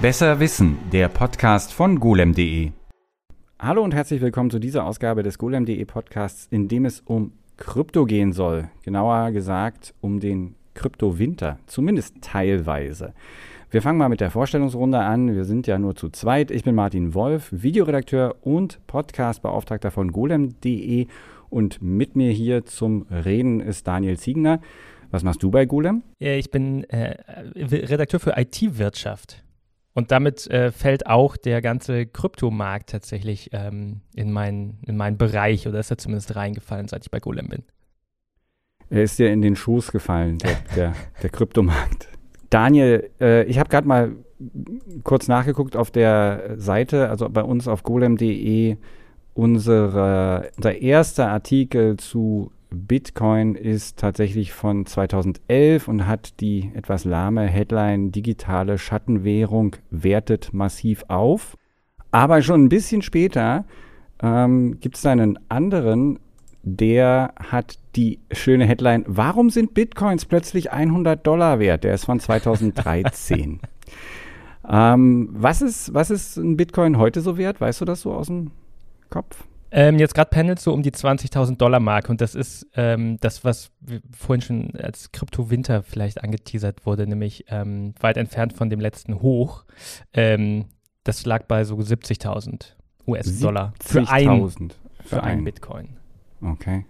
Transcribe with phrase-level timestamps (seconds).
[0.00, 2.70] Besser Wissen, der Podcast von golem.de.
[3.58, 8.04] Hallo und herzlich willkommen zu dieser Ausgabe des golem.de Podcasts, in dem es um Krypto
[8.04, 8.68] gehen soll.
[8.84, 13.12] Genauer gesagt um den Kryptowinter, zumindest teilweise.
[13.72, 15.34] Wir fangen mal mit der Vorstellungsrunde an.
[15.34, 16.52] Wir sind ja nur zu zweit.
[16.52, 21.08] Ich bin Martin Wolf, Videoredakteur und Podcastbeauftragter von golem.de
[21.50, 24.60] und mit mir hier zum Reden ist Daniel Ziegner.
[25.10, 26.04] Was machst du bei Golem?
[26.20, 27.16] Ich bin äh,
[27.56, 29.42] Redakteur für IT-Wirtschaft.
[29.98, 35.66] Und damit äh, fällt auch der ganze Kryptomarkt tatsächlich ähm, in, mein, in meinen Bereich
[35.66, 37.64] oder ist er zumindest reingefallen, seit ich bei Golem bin.
[38.90, 42.10] Er ist dir in den Schoß gefallen, der, der, der Kryptomarkt.
[42.48, 44.12] Daniel, äh, ich habe gerade mal
[45.02, 48.76] kurz nachgeguckt auf der Seite, also bei uns auf golem.de,
[49.34, 50.44] unser
[50.80, 58.78] erster Artikel zu Bitcoin ist tatsächlich von 2011 und hat die etwas lahme Headline digitale
[58.78, 61.56] Schattenwährung wertet massiv auf.
[62.10, 63.64] Aber schon ein bisschen später
[64.22, 66.18] ähm, gibt es einen anderen,
[66.62, 71.84] der hat die schöne Headline, warum sind Bitcoins plötzlich 100 Dollar wert?
[71.84, 73.60] Der ist von 2013.
[74.68, 77.60] ähm, was, ist, was ist ein Bitcoin heute so wert?
[77.60, 78.50] Weißt du das so aus dem
[79.08, 79.44] Kopf?
[79.70, 83.44] Ähm, jetzt gerade pendelt so um die 20.000 Dollar Marke und das ist ähm, das,
[83.44, 83.70] was
[84.16, 89.64] vorhin schon als Krypto-Winter vielleicht angeteasert wurde, nämlich ähm, weit entfernt von dem letzten Hoch.
[90.14, 90.66] Ähm,
[91.04, 92.72] das lag bei so 70.000
[93.06, 94.70] US-Dollar für, ein,
[95.04, 95.96] für ein Bitcoin.
[96.42, 96.84] Okay.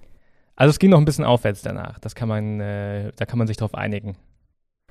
[0.56, 1.98] Also es ging noch ein bisschen aufwärts danach.
[2.00, 4.16] Das kann man, äh, da kann man sich drauf einigen.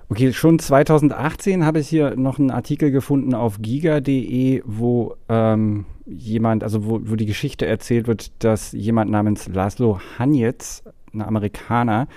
[0.09, 6.63] Okay, schon 2018 habe ich hier noch einen Artikel gefunden auf giga.de, wo ähm, jemand,
[6.63, 12.07] also wo, wo die Geschichte erzählt wird, dass jemand namens Laszlo Hanjetz, ein Amerikaner,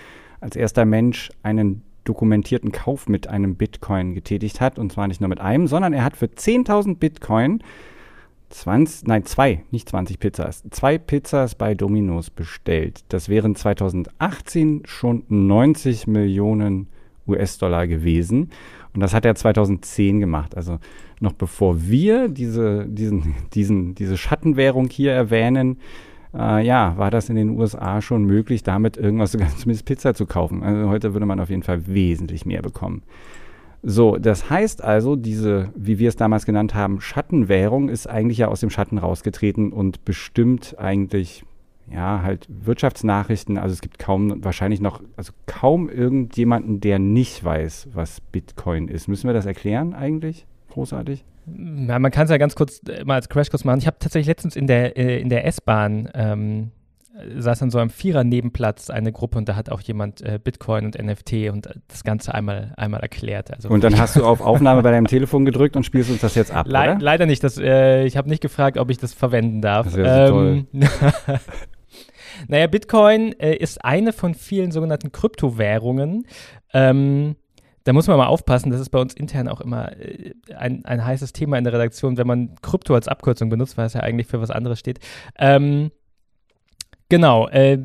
[0.41, 4.79] als erster Mensch einen dokumentierten Kauf mit einem Bitcoin getätigt hat.
[4.79, 7.61] Und zwar nicht nur mit einem, sondern er hat für 10.000 Bitcoin
[8.51, 13.05] 20, nein, zwei, nicht 20 Pizzas, zwei Pizzas bei Domino's bestellt.
[13.09, 16.89] Das wären 2018 schon 90 Millionen
[17.27, 18.51] US-Dollar gewesen.
[18.95, 20.57] Und das hat er 2010 gemacht.
[20.57, 20.79] Also
[21.21, 25.79] noch bevor wir diese, diesen, diesen, diese Schattenwährung hier erwähnen,
[26.35, 30.27] äh, ja, war das in den USA schon möglich, damit irgendwas, sogar zumindest Pizza zu
[30.27, 30.63] kaufen.
[30.63, 33.03] Also heute würde man auf jeden Fall wesentlich mehr bekommen.
[33.83, 38.49] So, das heißt also, diese, wie wir es damals genannt haben, Schattenwährung ist eigentlich ja
[38.49, 41.45] aus dem Schatten rausgetreten und bestimmt eigentlich,
[41.93, 43.59] ja, halt Wirtschaftsnachrichten.
[43.59, 49.09] Also es gibt kaum, wahrscheinlich noch, also kaum irgendjemanden, der nicht weiß, was Bitcoin ist.
[49.09, 50.47] Müssen wir das erklären eigentlich?
[50.71, 51.25] Großartig?
[51.47, 53.81] Ja, man kann es ja ganz kurz äh, mal als Crashkurs machen.
[53.81, 56.71] Ich habe tatsächlich letztens in der, äh, in der S-Bahn ähm,
[57.37, 61.03] saß an so einem Vierer-Nebenplatz eine Gruppe und da hat auch jemand äh, Bitcoin und
[61.03, 63.53] NFT und das Ganze einmal, einmal erklärt.
[63.53, 66.37] Also und dann hast du auf Aufnahme bei deinem Telefon gedrückt und spielst uns das
[66.37, 66.99] jetzt ab, Le oder?
[67.01, 67.43] Leider nicht.
[67.43, 69.87] Das, äh, ich habe nicht gefragt, ob ich das verwenden darf.
[69.87, 71.39] Das wäre so ähm, toll.
[72.49, 76.27] naja, Bitcoin äh, ist eine von vielen sogenannten Kryptowährungen.
[76.73, 77.37] Ähm,
[77.85, 81.05] da muss man mal aufpassen, das ist bei uns intern auch immer äh, ein, ein
[81.05, 84.27] heißes Thema in der Redaktion, wenn man Krypto als Abkürzung benutzt, weil es ja eigentlich
[84.27, 85.01] für was anderes steht.
[85.39, 85.91] Ähm,
[87.11, 87.77] Genau, äh,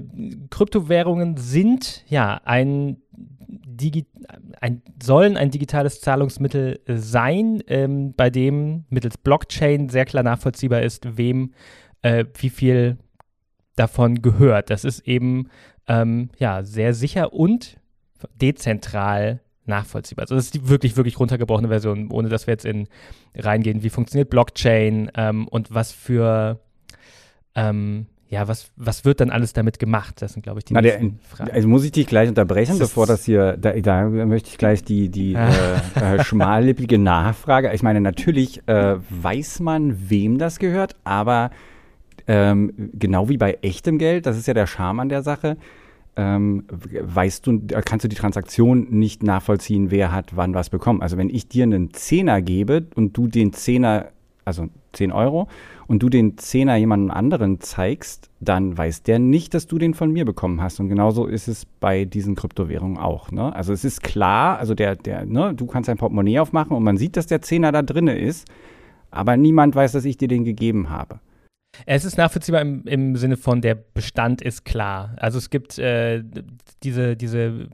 [0.52, 4.06] Kryptowährungen sind ja ein, Digi
[4.62, 11.18] ein, sollen ein digitales Zahlungsmittel sein, ähm, bei dem mittels Blockchain sehr klar nachvollziehbar ist,
[11.18, 11.56] wem
[12.04, 12.98] äh, wie viel
[13.76, 14.70] davon gehört.
[14.70, 15.50] Das ist eben
[15.88, 17.78] ähm, ja sehr sicher und
[18.42, 20.24] dezentral nachvollziehbar.
[20.24, 22.88] Also das ist die wirklich, wirklich runtergebrochene Version, ohne dass wir jetzt in
[23.36, 26.60] reingehen, wie funktioniert Blockchain ähm, und was für
[27.56, 30.22] ähm, ja, was, was wird dann alles damit gemacht?
[30.22, 31.52] Das sind, glaube ich, die Na, der, Fragen.
[31.52, 34.84] Also muss ich dich gleich unterbrechen, das bevor das hier, da, da möchte ich gleich
[34.84, 37.72] die, die äh, äh, schmallippige Nachfrage.
[37.74, 41.52] Ich meine, natürlich äh, weiß man, wem das gehört, aber
[42.28, 45.58] ähm, genau wie bei echtem Geld, das ist ja der Charme an der Sache,
[46.16, 51.02] ähm, weißt du, kannst du die Transaktion nicht nachvollziehen, wer hat wann was bekommen.
[51.02, 54.12] Also wenn ich dir einen Zehner gebe und du den Zehner,
[54.46, 55.48] also 10 Euro,
[55.88, 60.12] und du den Zehner jemandem anderen zeigst, dann weiß der nicht, dass du den von
[60.12, 60.80] mir bekommen hast.
[60.80, 63.32] Und genauso ist es bei diesen Kryptowährungen auch.
[63.32, 63.54] Ne?
[63.54, 66.98] Also es ist klar, also der, der, ne, du kannst ein Portemonnaie aufmachen und man
[66.98, 68.48] sieht, dass der Zehner da drin ist,
[69.12, 71.20] aber niemand weiß, dass ich dir den gegeben habe.
[71.86, 75.16] Es ist nachvollziehbar im, im, Sinne von, der Bestand ist klar.
[75.18, 76.24] Also es gibt äh,
[76.84, 77.68] diese, diese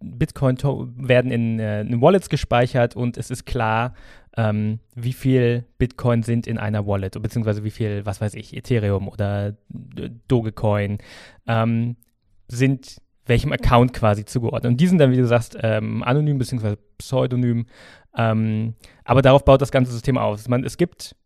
[0.00, 0.56] Bitcoin
[0.96, 3.94] werden in, äh, in Wallets gespeichert und es ist klar,
[4.36, 9.08] ähm, wie viel Bitcoin sind in einer Wallet, beziehungsweise wie viel, was weiß ich, Ethereum
[9.08, 9.56] oder
[10.28, 10.98] Dogecoin
[11.46, 11.96] ähm,
[12.48, 14.72] sind welchem Account quasi zugeordnet.
[14.72, 16.76] Und die sind dann, wie du sagst, ähm, anonym bzw.
[16.98, 17.66] pseudonym.
[18.16, 18.74] Ähm,
[19.04, 20.46] aber darauf baut das ganze System auf.
[20.48, 21.16] Man, es gibt,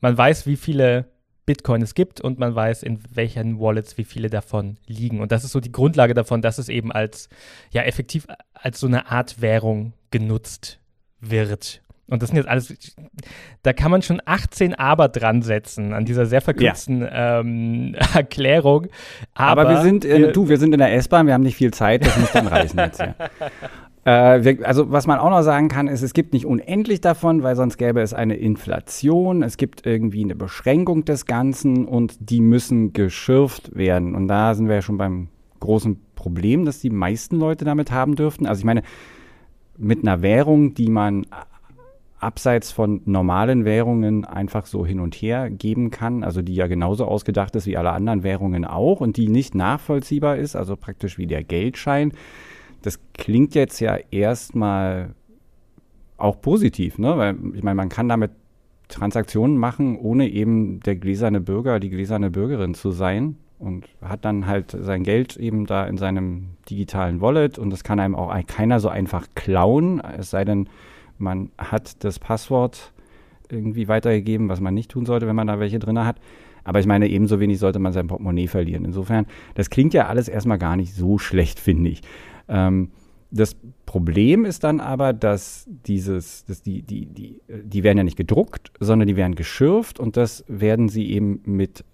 [0.00, 1.10] man weiß, wie viele
[1.50, 5.18] Bitcoin es gibt und man weiß, in welchen Wallets wie viele davon liegen.
[5.18, 7.28] Und das ist so die Grundlage davon, dass es eben als,
[7.72, 10.78] ja, effektiv als so eine Art Währung genutzt
[11.18, 11.82] wird.
[12.10, 12.74] Und das sind jetzt alles,
[13.62, 17.40] da kann man schon 18 Aber dran setzen an dieser sehr verkürzten ja.
[17.40, 18.88] ähm, Erklärung.
[19.34, 21.56] Aber, Aber, wir sind, äh, wir, du, wir sind in der S-Bahn, wir haben nicht
[21.56, 23.00] viel Zeit, das muss dann reißen jetzt.
[23.00, 23.14] Ja.
[24.02, 27.42] Äh, wir, also was man auch noch sagen kann, ist, es gibt nicht unendlich davon,
[27.42, 29.42] weil sonst gäbe es eine Inflation.
[29.42, 34.14] Es gibt irgendwie eine Beschränkung des Ganzen und die müssen geschürft werden.
[34.14, 35.28] Und da sind wir ja schon beim
[35.60, 38.46] großen Problem, dass die meisten Leute damit haben dürften.
[38.46, 38.82] Also ich meine,
[39.76, 41.26] mit einer Währung, die man
[42.20, 47.06] abseits von normalen Währungen einfach so hin und her geben kann, also die ja genauso
[47.06, 51.26] ausgedacht ist wie alle anderen Währungen auch und die nicht nachvollziehbar ist, also praktisch wie
[51.26, 52.12] der Geldschein.
[52.82, 55.14] Das klingt jetzt ja erstmal
[56.18, 57.16] auch positiv, ne?
[57.16, 58.32] Weil ich meine, man kann damit
[58.88, 64.46] Transaktionen machen, ohne eben der gläserne Bürger, die gläserne Bürgerin zu sein und hat dann
[64.46, 68.80] halt sein Geld eben da in seinem digitalen Wallet und das kann einem auch keiner
[68.80, 70.68] so einfach klauen, es sei denn,
[71.20, 72.92] man hat das Passwort
[73.48, 76.20] irgendwie weitergegeben, was man nicht tun sollte, wenn man da welche drin hat.
[76.64, 78.84] Aber ich meine, ebenso wenig sollte man sein Portemonnaie verlieren.
[78.84, 82.02] Insofern, das klingt ja alles erstmal gar nicht so schlecht, finde ich.
[82.48, 82.90] Ähm,
[83.32, 83.56] das
[83.86, 88.72] Problem ist dann aber, dass dieses, dass die, die, die, die werden ja nicht gedruckt,
[88.80, 91.84] sondern die werden geschürft und das werden sie eben mit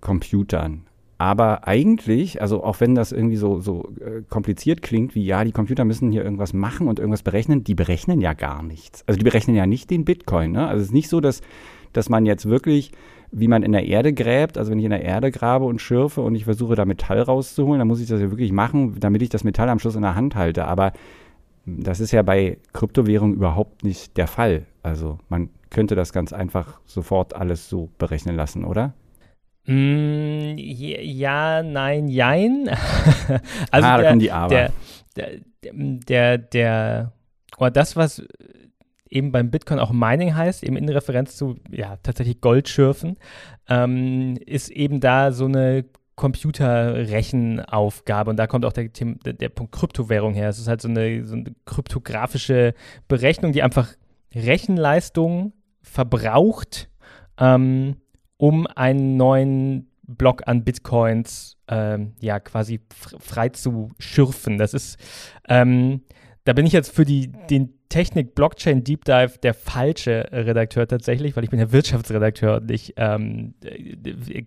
[0.00, 0.86] Computern
[1.24, 5.52] aber eigentlich, also auch wenn das irgendwie so, so äh, kompliziert klingt, wie ja, die
[5.52, 9.04] Computer müssen hier irgendwas machen und irgendwas berechnen, die berechnen ja gar nichts.
[9.06, 10.52] Also die berechnen ja nicht den Bitcoin.
[10.52, 10.68] Ne?
[10.68, 11.40] Also es ist nicht so, dass,
[11.94, 12.92] dass man jetzt wirklich,
[13.32, 16.20] wie man in der Erde gräbt, also wenn ich in der Erde grabe und schürfe
[16.20, 19.30] und ich versuche da Metall rauszuholen, dann muss ich das ja wirklich machen, damit ich
[19.30, 20.66] das Metall am Schluss in der Hand halte.
[20.66, 20.92] Aber
[21.64, 24.66] das ist ja bei Kryptowährungen überhaupt nicht der Fall.
[24.82, 28.92] Also man könnte das ganz einfach sofort alles so berechnen lassen, oder?
[29.66, 32.68] Mm, ja, nein, jein.
[33.70, 34.48] also ah, da der, die Aber.
[34.48, 34.72] Der,
[35.16, 35.40] der,
[35.72, 37.12] der, der,
[37.56, 38.22] oder das, was
[39.08, 43.16] eben beim Bitcoin auch Mining heißt, eben in Referenz zu, ja, tatsächlich Goldschürfen,
[43.68, 45.84] ähm, ist eben da so eine
[46.16, 50.48] Computerrechenaufgabe und da kommt auch der, der, der Punkt Kryptowährung her.
[50.48, 52.74] Es ist halt so eine, so eine kryptografische
[53.08, 53.88] Berechnung, die einfach
[54.34, 55.52] Rechenleistung
[55.82, 56.88] verbraucht,
[57.38, 57.96] ähm,
[58.36, 64.58] um einen neuen Block an Bitcoins ähm, ja quasi frei zu schürfen.
[64.58, 64.98] Das ist,
[65.48, 66.02] ähm,
[66.44, 71.36] da bin ich jetzt für die, den Technik Blockchain Deep Dive der falsche Redakteur tatsächlich,
[71.36, 73.54] weil ich bin ja Wirtschaftsredakteur und nicht ähm,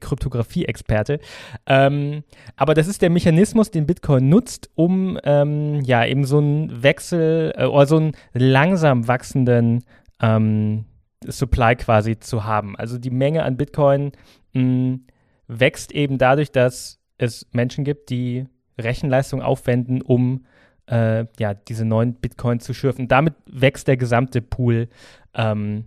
[0.01, 1.19] Kryptographie-Experte.
[1.66, 2.24] Ähm,
[2.57, 7.54] aber das ist der Mechanismus, den Bitcoin nutzt, um ähm, ja eben so einen Wechsel
[7.56, 9.86] äh, oder so einen langsam wachsenden
[10.22, 10.84] ähm,
[11.25, 12.75] Supply quasi zu haben.
[12.75, 14.12] Also die Menge an Bitcoin
[14.54, 15.06] mh, mm,
[15.48, 18.48] wächst eben dadurch, dass es Menschen gibt, die
[18.78, 20.46] Rechenleistung aufwenden, um
[20.88, 23.08] äh, ja, diese neuen Bitcoin zu schürfen.
[23.08, 24.90] Damit wächst der gesamte Pool
[25.34, 25.86] ähm,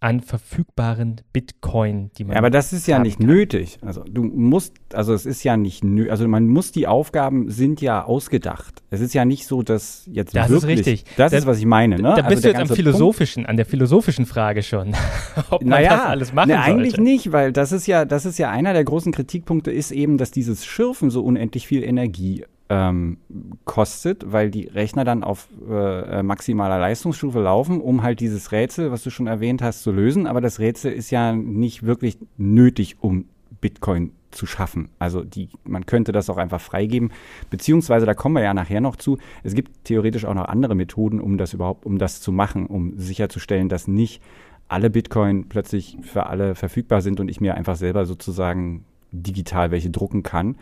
[0.00, 2.34] an verfügbaren Bitcoin, die man.
[2.34, 3.26] Ja, aber das ist ja nicht kann.
[3.26, 3.78] nötig.
[3.84, 7.80] Also du musst, also es ist ja nicht nötig, also man muss die Aufgaben sind
[7.80, 8.82] ja ausgedacht.
[8.90, 10.80] Es ist ja nicht so, dass jetzt das wirklich.
[10.80, 11.04] ist richtig.
[11.16, 11.96] Das, das ist was ich meine.
[11.96, 12.02] Ne?
[12.02, 14.94] Da also bist du jetzt am philosophischen, Punkt, an der philosophischen Frage schon,
[15.50, 17.02] ob man naja, das alles machen ne, eigentlich sollte.
[17.02, 20.30] nicht, weil das ist ja, das ist ja einer der großen Kritikpunkte ist eben, dass
[20.30, 23.18] dieses Schürfen so unendlich viel Energie ähm,
[23.64, 29.02] kostet, weil die Rechner dann auf äh, maximaler Leistungsstufe laufen, um halt dieses Rätsel, was
[29.02, 30.26] du schon erwähnt hast, zu lösen.
[30.26, 33.26] Aber das Rätsel ist ja nicht wirklich nötig, um
[33.60, 34.90] Bitcoin zu schaffen.
[34.98, 37.12] Also die, man könnte das auch einfach freigeben,
[37.50, 39.18] beziehungsweise da kommen wir ja nachher noch zu.
[39.42, 42.98] Es gibt theoretisch auch noch andere Methoden, um das überhaupt, um das zu machen, um
[42.98, 44.22] sicherzustellen, dass nicht
[44.68, 49.88] alle Bitcoin plötzlich für alle verfügbar sind und ich mir einfach selber sozusagen digital welche
[49.88, 50.56] drucken kann.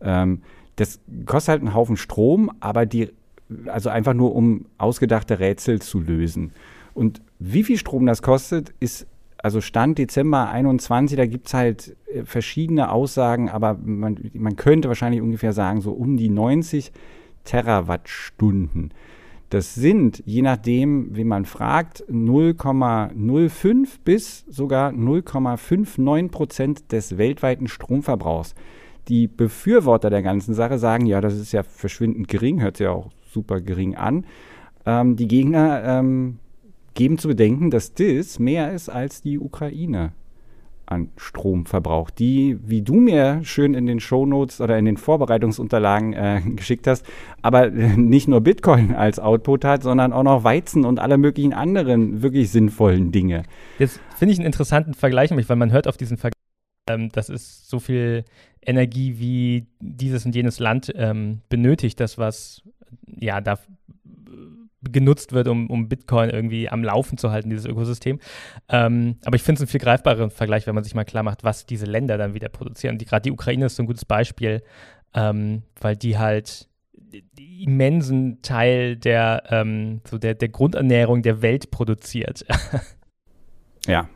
[0.00, 0.42] Ähm,
[0.76, 3.10] das kostet halt einen Haufen Strom, aber die,
[3.66, 6.52] also einfach nur um ausgedachte Rätsel zu lösen.
[6.94, 9.06] Und wie viel Strom das kostet, ist
[9.38, 14.88] also Stand Dezember 21, da gibt es halt äh, verschiedene Aussagen, aber man, man könnte
[14.88, 16.92] wahrscheinlich ungefähr sagen, so um die 90
[17.44, 18.94] Terawattstunden.
[19.50, 28.54] Das sind, je nachdem, wie man fragt, 0,05 bis sogar 0,59 Prozent des weltweiten Stromverbrauchs.
[29.08, 32.92] Die Befürworter der ganzen Sache sagen, ja, das ist ja verschwindend gering, hört sich ja
[32.92, 34.24] auch super gering an.
[34.86, 36.38] Ähm, die Gegner ähm,
[36.94, 40.12] geben zu bedenken, dass das mehr ist als die Ukraine.
[40.86, 46.12] an Strom verbraucht, die, wie du mir schön in den Shownotes oder in den Vorbereitungsunterlagen
[46.12, 47.06] äh, geschickt hast,
[47.40, 52.22] aber nicht nur Bitcoin als Output hat, sondern auch noch Weizen und alle möglichen anderen
[52.22, 53.44] wirklich sinnvollen Dinge.
[53.78, 56.43] Jetzt finde ich einen interessanten Vergleich, weil man hört auf diesen Vergleich,
[56.88, 58.24] ähm, das ist so viel
[58.64, 62.62] Energie, wie dieses und jenes Land ähm, benötigt, das was
[63.06, 63.58] ja da
[64.92, 68.20] genutzt wird, um, um Bitcoin irgendwie am Laufen zu halten, dieses Ökosystem.
[68.68, 71.44] Ähm, aber ich finde es einen viel greifbareren Vergleich, wenn man sich mal klar macht,
[71.44, 72.98] was diese Länder dann wieder produzieren.
[72.98, 74.62] Gerade die Ukraine ist so ein gutes Beispiel,
[75.14, 76.68] ähm, weil die halt
[77.38, 82.44] immensen Teil der, ähm, so der, der Grundernährung der Welt produziert.
[83.86, 84.08] ja,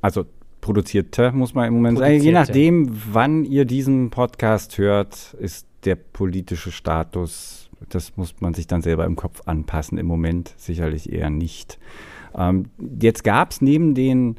[0.00, 0.26] also
[0.64, 2.20] produzierte, muss man im Moment sagen.
[2.20, 8.66] Je nachdem, wann ihr diesen Podcast hört, ist der politische Status das muss man sich
[8.66, 9.98] dann selber im Kopf anpassen.
[9.98, 11.78] Im Moment sicherlich eher nicht.
[12.36, 12.66] Ähm,
[13.00, 14.36] jetzt gab es neben den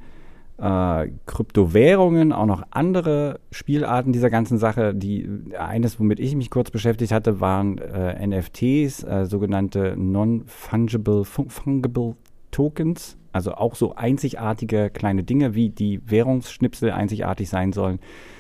[0.58, 4.94] äh, Kryptowährungen auch noch andere Spielarten dieser ganzen Sache.
[4.96, 12.16] Die, eines, womit ich mich kurz beschäftigt hatte, waren äh, NFTs, äh, sogenannte Non-Fungible Fungible
[12.56, 13.18] Tokens.
[13.34, 18.00] Also auch so einzigartige kleine Dinge, wie die Währungsschnipsel einzigartig sein sollen,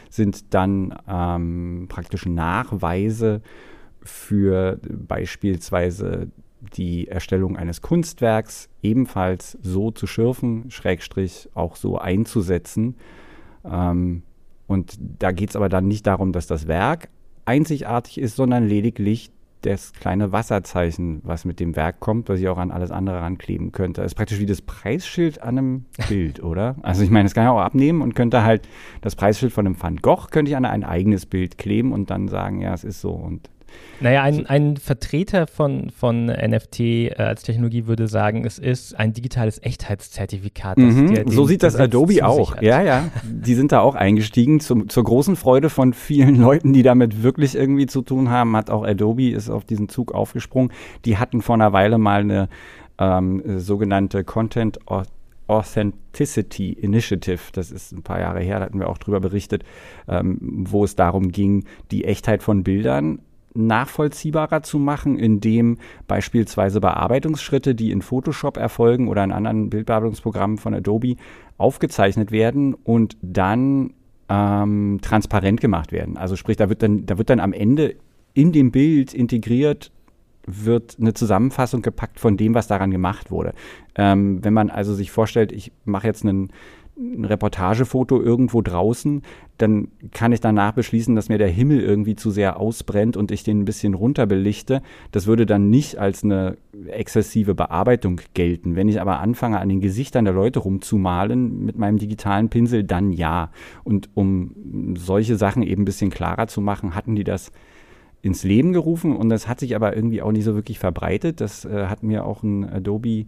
[0.10, 3.42] sind dann ähm, praktisch Nachweise
[4.02, 6.30] für beispielsweise
[6.78, 12.96] die Erstellung eines Kunstwerks ebenfalls so zu schürfen, Schrägstrich auch so einzusetzen.
[13.66, 14.24] Ähm,
[14.66, 17.10] und da geht es aber dann nicht darum, dass das Werk
[17.44, 19.30] einzigartig ist, sondern lediglich
[19.66, 23.72] das kleine Wasserzeichen, was mit dem Werk kommt, was ich auch an alles andere rankleben
[23.72, 24.02] könnte.
[24.02, 26.76] Das ist praktisch wie das Preisschild an einem Bild, oder?
[26.82, 28.68] Also ich meine, das kann ich auch abnehmen und könnte halt
[29.02, 32.28] das Preisschild von einem Van Gogh könnte ich an ein eigenes Bild kleben und dann
[32.28, 33.50] sagen, ja, es ist so und
[34.00, 39.13] naja, ein, ein Vertreter von, von NFT äh, als Technologie würde sagen, es ist ein
[39.13, 40.77] digitales Echtheitszertifikat.
[40.77, 42.62] Mhm, so sieht das Adobe auch.
[42.62, 43.10] Ja, ja.
[43.24, 44.60] Die sind da auch eingestiegen.
[44.60, 48.70] Zum, zur großen Freude von vielen Leuten, die damit wirklich irgendwie zu tun haben, hat
[48.70, 50.72] auch Adobe ist auf diesen Zug aufgesprungen.
[51.05, 52.50] Die hatten vor einer Weile mal eine
[52.98, 54.79] ähm, sogenannte Content
[55.48, 59.63] Authenticity Initiative, das ist ein paar Jahre her, da hatten wir auch drüber berichtet,
[60.08, 63.20] ähm, wo es darum ging, die Echtheit von Bildern
[63.56, 70.74] nachvollziehbarer zu machen, indem beispielsweise Bearbeitungsschritte, die in Photoshop erfolgen oder in anderen Bildbearbeitungsprogrammen von
[70.74, 71.16] Adobe,
[71.58, 73.94] aufgezeichnet werden und dann
[74.30, 76.18] ähm, transparent gemacht werden.
[76.18, 77.96] Also sprich, da wird dann, da wird dann am Ende
[78.34, 79.92] in dem Bild integriert
[80.48, 83.54] wird eine Zusammenfassung gepackt von dem, was daran gemacht wurde.
[83.96, 86.52] Ähm, wenn man also sich vorstellt, ich mache jetzt einen,
[86.98, 89.22] ein Reportagefoto irgendwo draußen,
[89.58, 93.44] dann kann ich danach beschließen, dass mir der Himmel irgendwie zu sehr ausbrennt und ich
[93.44, 94.82] den ein bisschen runterbelichte.
[95.12, 98.75] Das würde dann nicht als eine exzessive Bearbeitung gelten.
[98.75, 103.12] Wenn ich aber anfange, an den Gesichtern der Leute rumzumalen mit meinem digitalen Pinsel, dann
[103.12, 103.52] ja.
[103.84, 107.52] Und um solche Sachen eben ein bisschen klarer zu machen, hatten die das
[108.22, 111.42] ins Leben gerufen und das hat sich aber irgendwie auch nicht so wirklich verbreitet.
[111.42, 113.25] Das äh, hat mir auch ein Adobe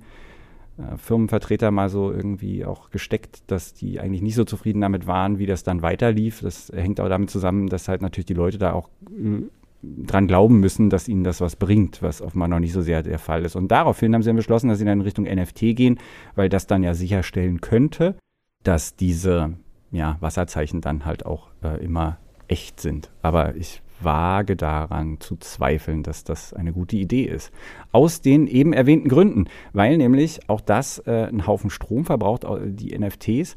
[0.98, 5.48] Firmenvertreter mal so irgendwie auch gesteckt, dass die eigentlich nicht so zufrieden damit waren, wie
[5.48, 6.42] das dann weiterlief.
[6.42, 9.42] Das hängt auch damit zusammen, dass halt natürlich die Leute da auch äh,
[9.84, 13.20] dran glauben müssen, dass ihnen das was bringt, was offenbar noch nicht so sehr der
[13.20, 13.56] Fall ist.
[13.56, 16.00] Und daraufhin haben sie dann beschlossen, dass sie dann in Richtung NFT gehen,
[16.36, 18.16] weil das dann ja sicherstellen könnte,
[18.64, 19.54] dass diese
[19.92, 22.18] ja, Wasserzeichen dann halt auch äh, immer
[22.48, 23.12] echt sind.
[23.22, 27.52] Aber ich wage daran zu zweifeln, dass das eine gute Idee ist.
[27.92, 32.98] Aus den eben erwähnten Gründen, weil nämlich auch das äh, einen Haufen Strom verbraucht, die
[32.98, 33.56] NFTs.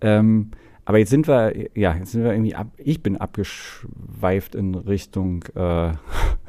[0.00, 0.50] Ähm,
[0.88, 5.44] aber jetzt sind wir, ja, jetzt sind wir irgendwie ab, ich bin abgeschweift in Richtung
[5.54, 5.92] äh,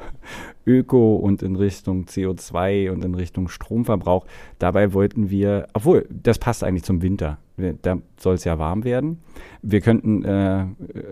[0.66, 4.24] Öko und in Richtung CO2 und in Richtung Stromverbrauch.
[4.58, 7.36] Dabei wollten wir, obwohl, das passt eigentlich zum Winter.
[7.82, 9.20] Da soll es ja warm werden.
[9.60, 10.64] Wir könnten äh,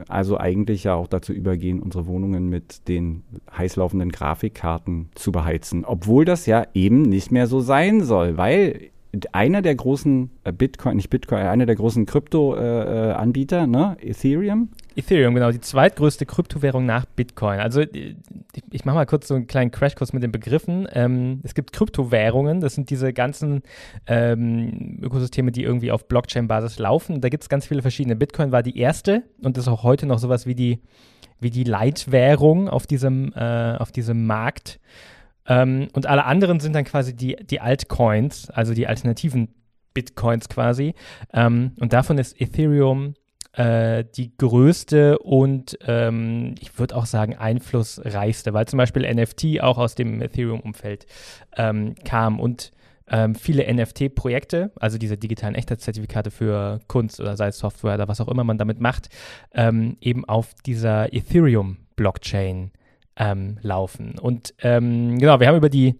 [0.08, 5.84] also eigentlich ja auch dazu übergehen, unsere Wohnungen mit den heißlaufenden Grafikkarten zu beheizen.
[5.84, 8.88] Obwohl das ja eben nicht mehr so sein soll, weil
[9.32, 13.96] einer der großen äh, Bitcoin, nicht Bitcoin, einer der großen Krypto-Anbieter, äh, ne?
[14.00, 14.68] Ethereum.
[14.96, 17.60] Ethereum, genau, die zweitgrößte Kryptowährung nach Bitcoin.
[17.60, 18.16] Also ich,
[18.70, 20.86] ich mache mal kurz so einen kleinen Crashkurs mit den Begriffen.
[20.92, 23.62] Ähm, es gibt Kryptowährungen, das sind diese ganzen
[24.06, 27.20] ähm, Ökosysteme, die irgendwie auf Blockchain-Basis laufen.
[27.20, 28.16] Da gibt es ganz viele verschiedene.
[28.16, 30.80] Bitcoin war die erste und ist auch heute noch sowas wie die,
[31.40, 34.80] wie die Leitwährung auf diesem, äh, auf diesem Markt.
[35.48, 39.48] Ähm, und alle anderen sind dann quasi die, die Altcoins, also die alternativen
[39.94, 40.94] Bitcoins quasi.
[41.32, 43.14] Ähm, und davon ist Ethereum
[43.54, 49.78] äh, die größte und ähm, ich würde auch sagen einflussreichste, weil zum Beispiel NFT auch
[49.78, 51.06] aus dem Ethereum-Umfeld
[51.56, 52.38] ähm, kam.
[52.38, 52.72] Und
[53.10, 58.20] ähm, viele NFT-Projekte, also diese digitalen Echtheitszertifikate für Kunst oder sei es Software oder was
[58.20, 59.08] auch immer man damit macht,
[59.54, 62.70] ähm, eben auf dieser Ethereum-Blockchain
[63.18, 64.18] ähm, laufen.
[64.18, 65.96] Und ähm, genau, wir haben über die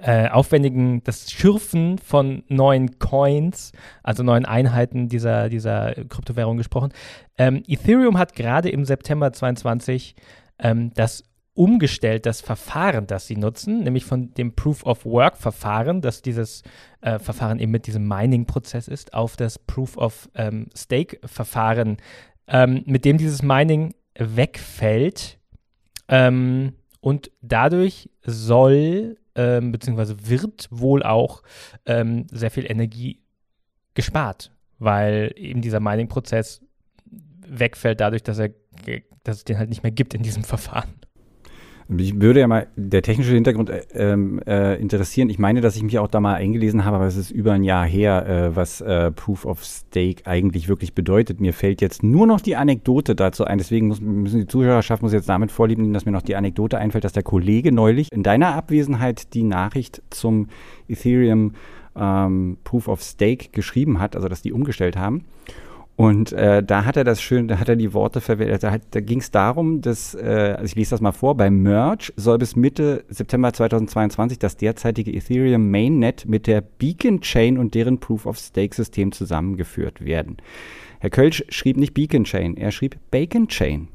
[0.00, 3.72] äh, aufwendigen, das Schürfen von neuen Coins,
[4.02, 6.92] also neuen Einheiten dieser, dieser Kryptowährung gesprochen.
[7.36, 10.14] Ähm, Ethereum hat gerade im September 22
[10.60, 16.00] ähm, das umgestellt, das Verfahren, das sie nutzen, nämlich von dem Proof of Work Verfahren,
[16.00, 16.62] das dieses
[17.00, 21.96] äh, Verfahren eben mit diesem Mining-Prozess ist, auf das Proof of ähm, Stake Verfahren,
[22.46, 25.39] ähm, mit dem dieses Mining wegfällt.
[26.10, 31.42] Ähm, und dadurch soll, ähm, beziehungsweise wird wohl auch
[31.86, 33.22] ähm, sehr viel Energie
[33.94, 36.60] gespart, weil eben dieser Mining-Prozess
[37.46, 38.50] wegfällt dadurch, dass er
[39.24, 40.94] dass es den halt nicht mehr gibt in diesem Verfahren.
[41.90, 45.28] Mich würde ja mal der technische Hintergrund äh, ähm, äh, interessieren.
[45.28, 47.64] Ich meine, dass ich mich auch da mal eingelesen habe, aber es ist über ein
[47.64, 51.40] Jahr her, äh, was äh, Proof of Stake eigentlich wirklich bedeutet.
[51.40, 53.58] Mir fällt jetzt nur noch die Anekdote dazu ein.
[53.58, 57.02] Deswegen muss, müssen die Zuhörerschaft muss jetzt damit vorlieben, dass mir noch die Anekdote einfällt,
[57.02, 60.46] dass der Kollege neulich in deiner Abwesenheit die Nachricht zum
[60.86, 61.54] Ethereum
[61.96, 65.24] ähm, Proof of Stake geschrieben hat, also dass die umgestellt haben.
[66.00, 68.62] Und äh, da hat er das schön, da hat er die Worte verwendet.
[68.62, 72.10] Da, da ging es darum, dass, äh, also ich lese das mal vor, beim Merge
[72.16, 77.98] soll bis Mitte September 2022 das derzeitige Ethereum Mainnet mit der Beacon Chain und deren
[77.98, 80.38] Proof of Stake System zusammengeführt werden.
[81.00, 83.88] Herr Kölsch schrieb nicht Beacon Chain, er schrieb Bacon Chain.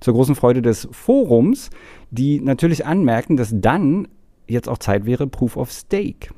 [0.00, 1.68] Zur großen Freude des Forums,
[2.10, 4.08] die natürlich anmerken, dass dann
[4.46, 6.30] jetzt auch Zeit wäre, Proof of Stake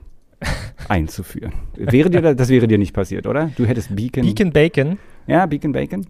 [0.89, 1.53] einzuführen.
[1.77, 3.51] Wäre dir das wäre dir nicht passiert, oder?
[3.57, 4.25] Du hättest Beacon.
[4.25, 4.99] Beacon Bacon.
[5.27, 6.07] Ja, Beacon Bacon.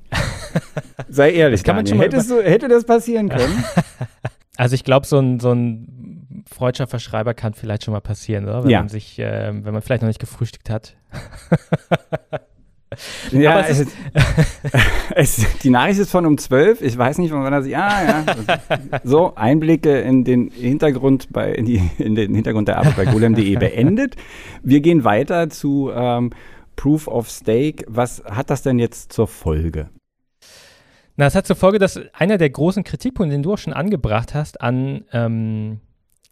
[1.08, 3.64] Sei ehrlich, kann man schon Hättest du, hätte das passieren können?
[4.56, 8.64] Also ich glaube, so ein, so ein freudscher Verschreiber kann vielleicht schon mal passieren, oder?
[8.64, 8.80] Wenn ja.
[8.80, 10.96] man sich, äh, wenn man vielleicht noch nicht gefrühstückt hat.
[13.32, 13.86] Ja, es,
[15.14, 16.82] es, die Nachricht ist von um 12.
[16.82, 17.72] Ich weiß nicht, wann er sich.
[17.72, 18.24] Ja, ja.
[19.04, 23.56] So, Einblicke in den Hintergrund bei, in, die, in den Hintergrund der Arbeit bei golem.de
[23.58, 24.16] beendet.
[24.62, 26.30] Wir gehen weiter zu ähm,
[26.76, 27.84] Proof of Stake.
[27.88, 29.88] Was hat das denn jetzt zur Folge?
[31.16, 34.34] Na, es hat zur Folge, dass einer der großen Kritikpunkte, den du auch schon angebracht
[34.34, 35.80] hast, an ähm,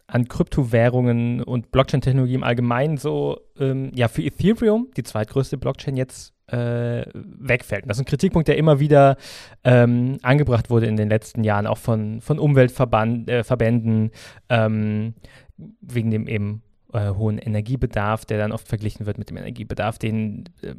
[0.09, 6.33] an Kryptowährungen und Blockchain-Technologie im Allgemeinen so, ähm, ja, für Ethereum, die zweitgrößte Blockchain jetzt,
[6.51, 7.85] äh, wegfällt.
[7.87, 9.17] das ist ein Kritikpunkt, der immer wieder
[9.63, 14.11] ähm, angebracht wurde in den letzten Jahren, auch von, von Umweltverbänden,
[14.49, 15.13] äh, ähm,
[15.81, 16.61] wegen dem eben
[16.93, 20.73] äh, hohen Energiebedarf, der dann oft verglichen wird mit dem Energiebedarf, den äh,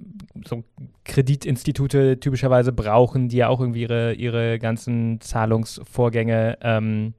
[0.44, 0.64] so
[1.04, 7.14] Kreditinstitute typischerweise brauchen, die ja auch irgendwie ihre, ihre ganzen Zahlungsvorgänge ähm,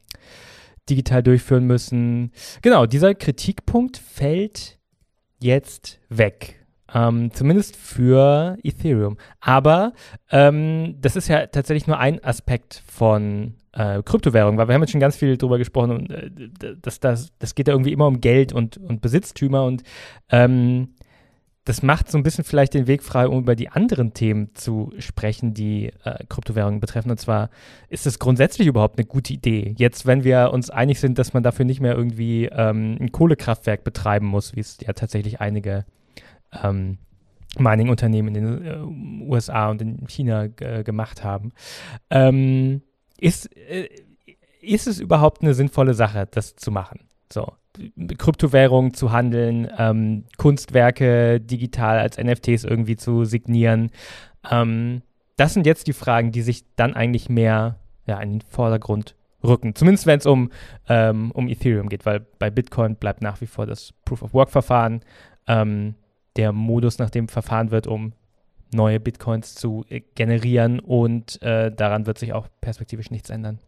[0.89, 2.31] digital durchführen müssen.
[2.61, 4.77] Genau, dieser Kritikpunkt fällt
[5.39, 6.60] jetzt weg.
[6.93, 9.17] Ähm, zumindest für Ethereum.
[9.39, 9.93] Aber
[10.29, 14.91] ähm, das ist ja tatsächlich nur ein Aspekt von äh, Kryptowährungen, weil wir haben jetzt
[14.91, 16.29] schon ganz viel drüber gesprochen und äh,
[16.81, 19.83] das, das, das geht ja irgendwie immer um Geld und, und Besitztümer und
[20.29, 20.89] ähm,
[21.63, 24.91] das macht so ein bisschen vielleicht den Weg frei, um über die anderen Themen zu
[24.97, 27.11] sprechen, die äh, Kryptowährungen betreffen.
[27.11, 27.51] Und zwar,
[27.87, 29.75] ist es grundsätzlich überhaupt eine gute Idee?
[29.77, 33.83] Jetzt, wenn wir uns einig sind, dass man dafür nicht mehr irgendwie ähm, ein Kohlekraftwerk
[33.83, 35.85] betreiben muss, wie es ja tatsächlich einige
[36.63, 36.97] ähm,
[37.57, 41.51] Mining-Unternehmen in den äh, USA und in China äh, gemacht haben.
[42.09, 42.81] Ähm,
[43.19, 43.89] ist, äh,
[44.61, 47.01] ist es überhaupt eine sinnvolle Sache, das zu machen?
[47.31, 47.53] So.
[48.17, 53.91] Kryptowährungen zu handeln, ähm, Kunstwerke digital als NFTs irgendwie zu signieren.
[54.49, 55.01] Ähm,
[55.37, 59.73] das sind jetzt die Fragen, die sich dann eigentlich mehr ja, in den Vordergrund rücken.
[59.73, 60.51] Zumindest wenn es um,
[60.89, 65.01] ähm, um Ethereum geht, weil bei Bitcoin bleibt nach wie vor das Proof-of-Work-Verfahren
[65.47, 65.95] ähm,
[66.37, 68.13] der Modus, nach dem verfahren wird, um
[68.73, 73.59] neue Bitcoins zu äh, generieren und äh, daran wird sich auch perspektivisch nichts ändern.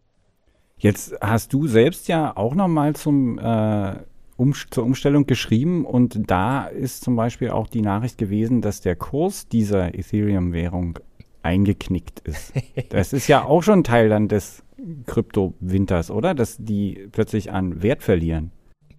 [0.78, 3.95] Jetzt hast du selbst ja auch nochmal zum äh,
[4.36, 8.95] um, zur Umstellung geschrieben und da ist zum Beispiel auch die Nachricht gewesen, dass der
[8.95, 10.99] Kurs dieser Ethereum-Währung
[11.43, 12.54] eingeknickt ist.
[12.89, 14.63] Das ist ja auch schon Teil dann des
[15.06, 16.34] Kryptowinters, oder?
[16.34, 18.52] Dass die plötzlich an Wert verlieren.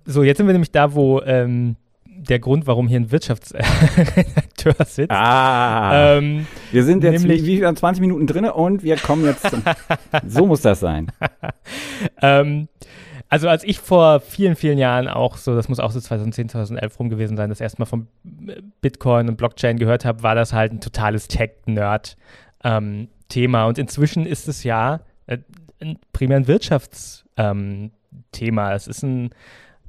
[0.04, 1.76] So, jetzt sind wir nämlich da, wo ähm,
[2.16, 5.10] der Grund, warum hier ein Wirtschaftsredakteur sitzt.
[5.10, 9.50] Ah, ähm, wir sind jetzt nämlich, wie, wie 20 Minuten drin und wir kommen jetzt
[9.50, 9.62] zum,
[10.26, 11.12] so muss das sein.
[12.22, 12.68] ähm,
[13.28, 17.00] also als ich vor vielen, vielen Jahren auch so, das muss auch so 2010, 2011
[17.00, 18.06] rum gewesen sein, das erste Mal von
[18.80, 23.62] Bitcoin und Blockchain gehört habe, war das halt ein totales Tech-Nerd-Thema.
[23.62, 25.38] Ähm, und inzwischen ist es ja äh,
[26.12, 27.24] primär ein Wirtschaftsthema.
[27.36, 27.90] Ähm,
[28.76, 29.30] es ist ein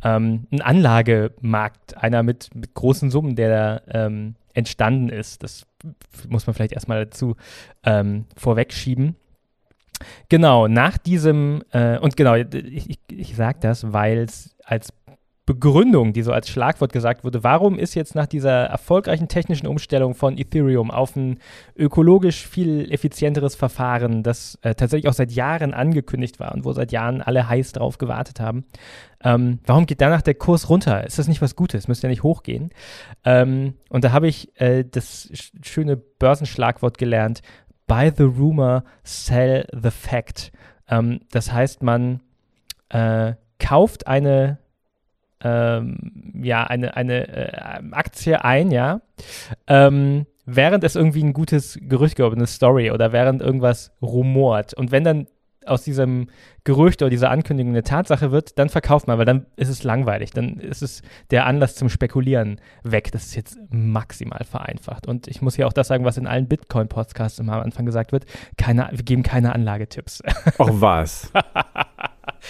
[0.05, 5.43] ähm, ein Anlagemarkt, einer mit, mit großen Summen, der da ähm, entstanden ist.
[5.43, 5.65] Das
[6.29, 7.35] muss man vielleicht erstmal dazu
[7.83, 9.15] ähm, vorwegschieben.
[10.29, 14.93] Genau, nach diesem, äh, und genau, ich, ich, ich sage das, weil es als
[15.45, 20.15] Begründung, die so als Schlagwort gesagt wurde, warum ist jetzt nach dieser erfolgreichen technischen Umstellung
[20.15, 21.37] von Ethereum auf ein
[21.77, 26.91] ökologisch viel effizienteres Verfahren, das äh, tatsächlich auch seit Jahren angekündigt war und wo seit
[26.91, 28.65] Jahren alle heiß drauf gewartet haben,
[29.23, 31.05] ähm, warum geht danach der Kurs runter?
[31.05, 31.87] Ist das nicht was Gutes?
[31.87, 32.71] Müsste ja nicht hochgehen.
[33.23, 35.29] Ähm, und da habe ich äh, das
[35.61, 37.41] schöne Börsenschlagwort gelernt,
[37.85, 40.51] buy the rumor, sell the fact.
[40.89, 42.21] Ähm, das heißt, man
[42.89, 44.57] äh, kauft eine
[45.45, 45.97] ähm,
[46.41, 49.01] ja, eine, eine äh, Aktie ein, ja,
[49.67, 54.73] ähm, während es irgendwie ein gutes Gerücht gibt, eine Story oder während irgendwas rumort.
[54.73, 55.27] Und wenn dann
[55.67, 56.27] aus diesem
[56.63, 60.31] Gerücht oder dieser Ankündigung eine Tatsache wird, dann verkauft man, weil dann ist es langweilig.
[60.31, 63.11] Dann ist es der Anlass zum Spekulieren weg.
[63.11, 65.07] Das ist jetzt maximal vereinfacht.
[65.07, 68.11] Und ich muss hier auch das sagen, was in allen Bitcoin-Podcasts immer am Anfang gesagt
[68.11, 68.25] wird.
[68.57, 70.23] Keine, wir geben keine Anlagetipps.
[70.57, 71.31] Ach was.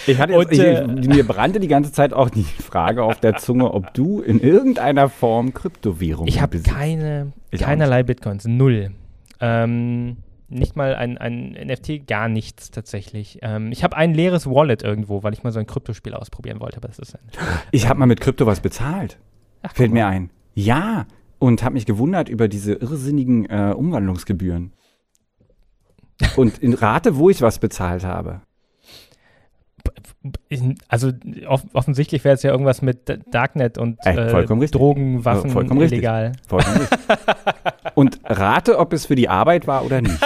[0.07, 3.37] Ich hatte und, äh, ich, mir brannte die ganze Zeit auch die Frage auf der
[3.37, 8.91] Zunge, ob du in irgendeiner Form Kryptowährungen Ich habe keine, keinerlei Bitcoins, null.
[9.39, 13.39] Ähm, nicht mal ein, ein NFT, gar nichts tatsächlich.
[13.41, 16.77] Ähm, ich habe ein leeres Wallet irgendwo, weil ich mal so ein Kryptospiel ausprobieren wollte,
[16.77, 17.21] aber das ist ein,
[17.71, 19.17] Ich habe mal mit Krypto was bezahlt.
[19.63, 20.29] Ach, Fällt mir ein.
[20.53, 21.07] Ja,
[21.39, 24.73] und habe mich gewundert über diese irrsinnigen äh, Umwandlungsgebühren.
[26.37, 28.41] Und in Rate, wo ich was bezahlt habe
[30.87, 31.11] also
[31.47, 36.27] off offensichtlich wäre es ja irgendwas mit Darknet und äh, Drogen, Waffen vollkommen illegal.
[36.27, 36.47] Richtig.
[36.47, 36.99] Vollkommen richtig.
[37.95, 40.17] und rate, ob es für die Arbeit war oder nicht.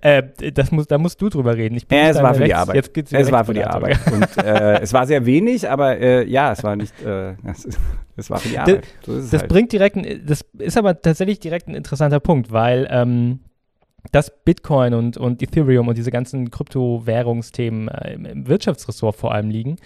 [0.00, 1.76] äh, das muss, da musst du drüber reden.
[1.76, 2.76] Ich bin ja, es war für die Arbeit.
[2.76, 3.98] Jetzt geht's es war für die Arbeit.
[4.10, 6.94] Und äh, es war sehr wenig, aber äh, ja, es war nicht.
[7.02, 7.34] Äh,
[8.16, 8.86] es war für die Arbeit.
[9.04, 9.48] So das halt.
[9.48, 13.40] bringt direkt, ein, das ist aber tatsächlich direkt ein interessanter Punkt, weil ähm,
[14.10, 19.50] dass Bitcoin und, und Ethereum und diese ganzen Kryptowährungsthemen äh, im, im, Wirtschaftsressort vor allem
[19.50, 19.76] liegen.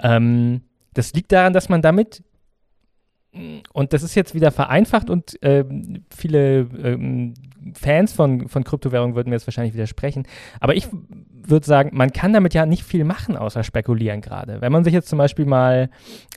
[0.00, 0.62] Ähm,
[0.94, 2.22] das liegt daran, dass man damit,
[3.72, 5.64] und das ist jetzt wieder vereinfacht und äh,
[6.14, 7.34] viele ähm,
[7.74, 10.26] Fans von, von Kryptowährungen würden mir jetzt wahrscheinlich widersprechen,
[10.60, 10.88] aber ich
[11.46, 14.60] würde sagen, man kann damit ja nicht viel machen, außer spekulieren gerade.
[14.60, 15.90] Wenn man sich jetzt zum Beispiel mal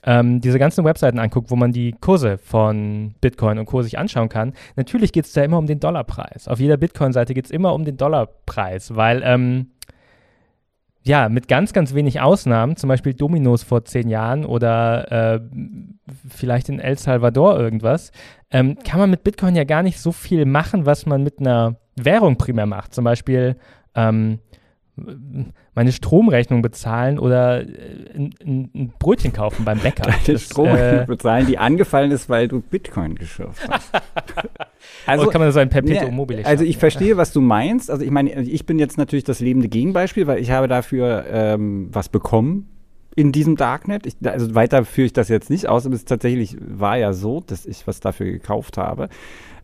[0.04, 3.82] ähm, diese ganzen Webseiten anguckt, wo man die Kurse von Bitcoin und Co.
[3.82, 6.48] sich anschauen kann, natürlich geht es da immer um den Dollarpreis.
[6.48, 9.68] Auf jeder Bitcoin-Seite geht es immer um den Dollarpreis, weil ähm,
[11.08, 15.40] ja, mit ganz, ganz wenig Ausnahmen, zum Beispiel Dominos vor zehn Jahren oder äh,
[16.28, 18.12] vielleicht in El Salvador irgendwas,
[18.50, 21.76] ähm, kann man mit Bitcoin ja gar nicht so viel machen, was man mit einer
[21.96, 22.94] Währung primär macht.
[22.94, 23.56] Zum Beispiel
[23.94, 24.40] ähm,
[25.74, 27.64] meine Stromrechnung bezahlen oder äh,
[28.14, 30.12] ein, ein Brötchen kaufen beim Bäcker.
[30.26, 33.92] Deine Stromrechnung äh, bezahlen, die angefallen ist, weil du Bitcoin geschürft hast.
[35.06, 37.90] also Oder kann man so ein Perpetuum mobile Also ich verstehe, was du meinst.
[37.90, 41.88] Also ich meine, ich bin jetzt natürlich das lebende Gegenbeispiel, weil ich habe dafür ähm,
[41.92, 42.68] was bekommen
[43.18, 44.06] in diesem Darknet.
[44.06, 47.40] Ich, also weiter führe ich das jetzt nicht aus, aber es tatsächlich war ja so,
[47.40, 49.08] dass ich was dafür gekauft habe.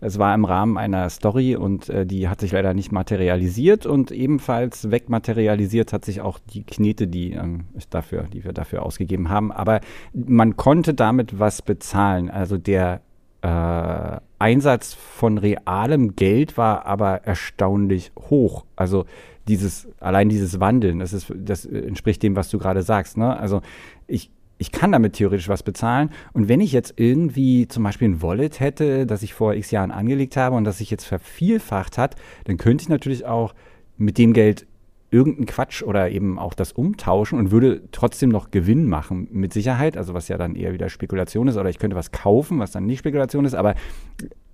[0.01, 4.11] Es war im Rahmen einer Story und äh, die hat sich leider nicht materialisiert und
[4.11, 9.53] ebenfalls wegmaterialisiert hat sich auch die Knete, die, ähm, dafür, die wir dafür ausgegeben haben.
[9.53, 9.81] Aber
[10.13, 12.31] man konnte damit was bezahlen.
[12.31, 13.03] Also der
[13.45, 18.65] äh, Einsatz von realem Geld war aber erstaunlich hoch.
[18.75, 19.05] Also
[19.49, 23.19] dieses, allein dieses Wandeln, das ist, das entspricht dem, was du gerade sagst.
[23.19, 23.39] Ne?
[23.39, 23.61] Also
[24.07, 26.11] ich ich kann damit theoretisch was bezahlen.
[26.33, 29.91] Und wenn ich jetzt irgendwie zum Beispiel ein Wallet hätte, das ich vor x Jahren
[29.91, 33.53] angelegt habe und das sich jetzt vervielfacht hat, dann könnte ich natürlich auch
[33.99, 34.67] mit dem Geld
[35.15, 39.97] irgendeinen Quatsch oder eben auch das umtauschen und würde trotzdem noch Gewinn machen, mit Sicherheit.
[39.97, 41.57] Also was ja dann eher wieder Spekulation ist.
[41.57, 43.55] Oder ich könnte was kaufen, was dann nicht Spekulation ist.
[43.55, 43.75] Aber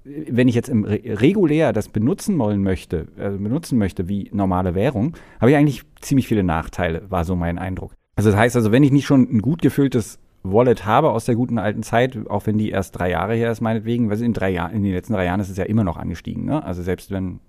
[0.05, 4.75] wenn ich jetzt im Re regulär das benutzen wollen möchte, äh, benutzen möchte wie normale
[4.75, 7.95] Währung, habe ich eigentlich ziemlich viele Nachteile, war so mein Eindruck.
[8.17, 11.37] Also das heißt also, wenn ich nicht schon ein gut gefülltes Wallet habe aus der
[11.37, 14.51] guten alten Zeit, auch wenn die erst drei Jahre her ist, meinetwegen, weil in drei
[14.51, 16.45] Jahren, in den letzten drei Jahren ist es ja immer noch angestiegen.
[16.45, 16.63] Ne?
[16.63, 17.41] Also selbst wenn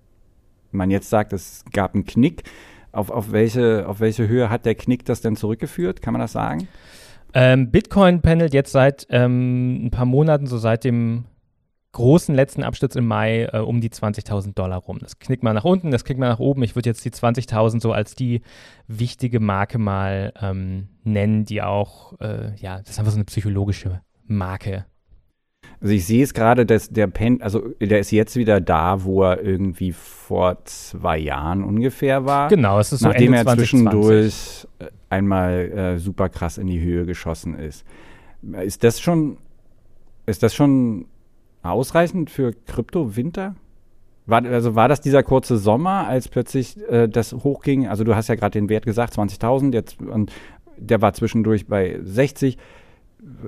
[0.72, 2.44] man jetzt sagt, es gab einen Knick,
[2.92, 6.02] auf, auf, welche, auf welche Höhe hat der Knick das denn zurückgeführt?
[6.02, 6.68] Kann man das sagen?
[7.34, 11.26] Ähm, Bitcoin pendelt jetzt seit ähm, ein paar Monaten, so seit dem
[11.94, 15.00] großen letzten Absturz im Mai äh, um die 20.000 Dollar rum.
[15.00, 16.64] Das knickt mal nach unten, das knickt mal nach oben.
[16.64, 18.42] Ich würde jetzt die 20.000 so als die
[18.88, 24.02] wichtige Marke mal ähm, nennen, die auch, äh, ja, das ist einfach so eine psychologische
[24.26, 24.86] Marke.
[25.82, 29.24] Also ich sehe es gerade, dass der Pen, also der ist jetzt wieder da, wo
[29.24, 32.50] er irgendwie vor zwei Jahren ungefähr war.
[32.50, 33.70] Genau, es ist so nachdem Ende er 2020.
[33.90, 37.84] zwischendurch äh, einmal äh, super krass in die Höhe geschossen ist.
[38.64, 39.38] Ist das schon,
[40.28, 41.08] ist das schon
[41.64, 43.56] ausreichend für Krypto-Winter?
[44.28, 47.88] War, also war das dieser kurze Sommer, als plötzlich äh, das hochging?
[47.88, 50.32] Also du hast ja gerade den Wert gesagt, 20.000, jetzt und
[50.78, 52.58] der war zwischendurch bei 60.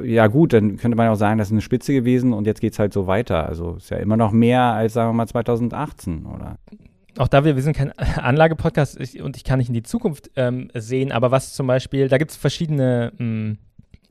[0.03, 2.73] Ja gut, dann könnte man auch sagen, das ist eine Spitze gewesen und jetzt geht
[2.73, 3.47] es halt so weiter.
[3.47, 6.57] Also ist ja immer noch mehr als, sagen wir mal, 2018, oder?
[7.17, 10.69] auch da wir, wir sind kein Anlagepodcast und ich kann nicht in die Zukunft ähm,
[10.73, 13.57] sehen, aber was zum Beispiel, da gibt es verschiedene mh,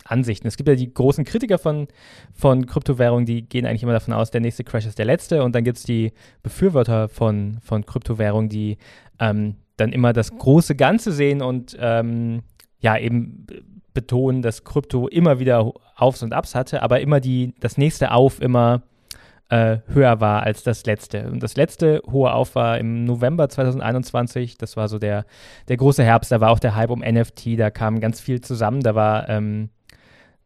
[0.04, 0.48] Ansichten.
[0.48, 1.88] Es gibt ja die großen Kritiker von,
[2.32, 5.54] von Kryptowährungen, die gehen eigentlich immer davon aus, der nächste Crash ist der letzte und
[5.54, 8.78] dann gibt es die Befürworter von, von Kryptowährungen, die
[9.18, 12.42] ähm, dann immer das große Ganze sehen und ähm,
[12.80, 13.46] ja eben
[13.94, 18.40] betonen, dass Krypto immer wieder Aufs und Abs hatte, aber immer die, das nächste Auf
[18.40, 18.82] immer
[19.52, 21.30] äh, höher war als das letzte.
[21.30, 24.56] Und das letzte hohe Auf war im November 2021.
[24.56, 25.26] Das war so der,
[25.68, 26.32] der große Herbst.
[26.32, 27.58] Da war auch der Hype um NFT.
[27.58, 28.80] Da kam ganz viel zusammen.
[28.80, 29.68] Da war, ähm,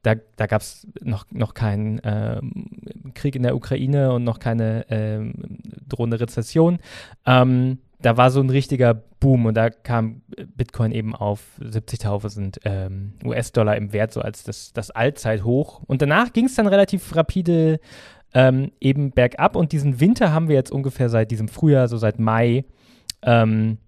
[0.03, 4.87] da, da gab es noch, noch keinen ähm, Krieg in der Ukraine und noch keine
[4.91, 5.35] ähm,
[5.87, 6.79] drohende Rezession.
[7.27, 10.23] Ähm, da war so ein richtiger Boom und da kam
[10.55, 15.83] Bitcoin eben auf 70.000 ähm, US-Dollar im Wert, so als das, das Allzeithoch.
[15.89, 17.81] Und danach ging es dann relativ rapide
[18.33, 22.21] ähm, eben bergab und diesen Winter haben wir jetzt ungefähr seit diesem Frühjahr, so seit
[22.21, 22.65] Mai,
[23.23, 23.79] ähm,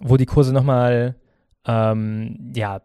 [0.00, 1.16] wo die Kurse nochmal,
[1.66, 2.82] ähm, ja,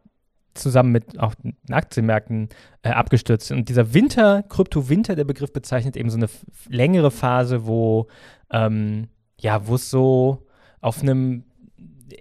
[0.55, 2.49] zusammen mit auch den Aktienmärkten
[2.81, 3.51] äh, abgestürzt.
[3.51, 6.27] Und dieser Winter, Krypto-Winter, der Begriff bezeichnet eben so eine
[6.69, 8.07] längere Phase, wo,
[8.49, 10.44] ähm, ja, wo es so
[10.85, 11.43] auf einem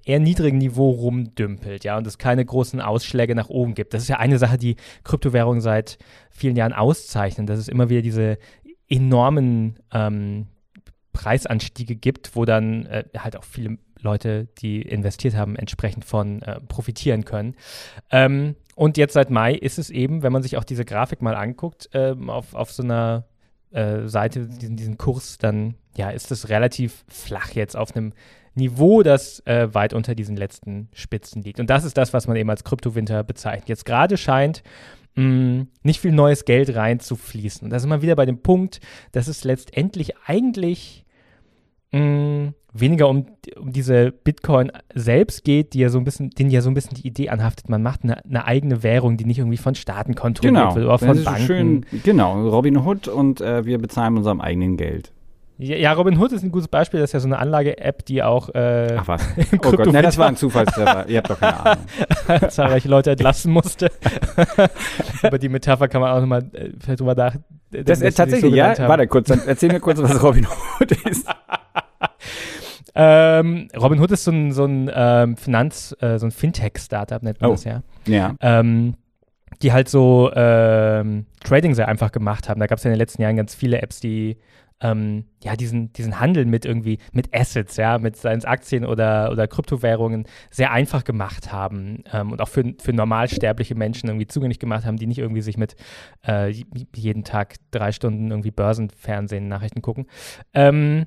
[0.05, 3.93] eher niedrigen Niveau rumdümpelt, ja, und es keine großen Ausschläge nach oben gibt.
[3.93, 5.99] Das ist ja eine Sache, die Kryptowährungen seit
[6.31, 8.39] vielen Jahren auszeichnen, dass es immer wieder diese
[8.89, 10.47] enormen ähm,
[11.13, 16.61] Preisanstiege gibt, wo dann äh, halt auch viele Leute, die investiert haben, entsprechend von äh,
[16.61, 17.55] profitieren können.
[18.11, 21.35] Ähm, und jetzt seit Mai ist es eben, wenn man sich auch diese Grafik mal
[21.35, 23.27] anguckt, ähm, auf, auf so einer
[23.73, 28.13] äh, Seite, diesen, diesen Kurs, dann ja, ist es relativ flach jetzt auf einem
[28.55, 31.61] Niveau, das äh, weit unter diesen letzten Spitzen liegt.
[31.61, 33.69] Und das ist das, was man eben als Kryptowinter bezeichnet.
[33.69, 34.63] Jetzt gerade scheint
[35.17, 37.65] mh, nicht viel neues Geld reinzufließen.
[37.65, 38.81] Und da sind wir wieder bei dem Punkt,
[39.13, 41.05] dass es letztendlich eigentlich
[41.93, 46.61] mh, weniger um, um diese Bitcoin selbst geht, die ja so ein bisschen, denen ja
[46.61, 49.57] so ein bisschen die Idee anhaftet, man macht eine, eine eigene Währung, die nicht irgendwie
[49.59, 51.47] von Staaten kontrolliert Genau, wird oder das von ist Banken.
[51.47, 55.13] schön, genau, Robin Hood und äh, wir bezahlen mit unserem eigenen Geld.
[55.57, 56.99] Ja, ja, Robinhood ist ein gutes Beispiel.
[57.01, 59.23] Das ist ja so eine Anlage-App, die auch äh, Ach was.
[59.53, 61.09] Oh Gott, nein, das war ein Zufallstreffer.
[61.09, 61.85] Ihr habt doch keine Ahnung.
[62.51, 63.91] zahlreiche Leute entlassen musste.
[65.23, 67.47] Über die Metapher kann man auch nochmal äh, vielleicht drüber nachdenken.
[67.85, 68.89] Das ist tatsächlich, so ja, haben.
[68.89, 70.47] warte kurz, dann erzähl mir kurz, was Robin
[70.81, 71.29] Hood ist.
[72.97, 77.51] Ähm, Robinhood ist so ein, so ein ähm, Finanz-, äh, so ein Fintech-Startup, nennt man
[77.51, 77.55] Oh.
[77.55, 77.83] das ja.
[78.07, 78.35] Ja.
[78.41, 78.95] Ähm,
[79.63, 82.61] die halt so ähm, Trading sehr einfach gemacht haben.
[82.61, 84.37] Da gab es ja in den letzten Jahren ganz viele Apps, die
[84.81, 89.47] ähm, ja diesen, diesen Handel mit irgendwie mit Assets, ja, mit seinen Aktien oder, oder
[89.47, 94.85] Kryptowährungen sehr einfach gemacht haben ähm, und auch für, für normalsterbliche Menschen irgendwie zugänglich gemacht
[94.85, 95.77] haben, die nicht irgendwie sich mit
[96.27, 96.53] äh,
[96.95, 100.07] jeden Tag drei Stunden irgendwie Börsenfernsehen Nachrichten gucken.
[100.53, 101.07] Ähm,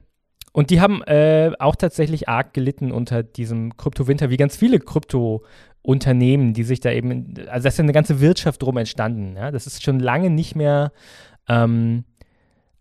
[0.54, 6.54] und die haben äh, auch tatsächlich arg gelitten unter diesem Kryptowinter, wie ganz viele Krypto-Unternehmen,
[6.54, 9.36] die sich da eben, also da ist ja eine ganze Wirtschaft drum entstanden.
[9.36, 9.52] Ja?
[9.52, 10.94] Das ist schon lange nicht mehr,
[11.48, 12.06] ähm,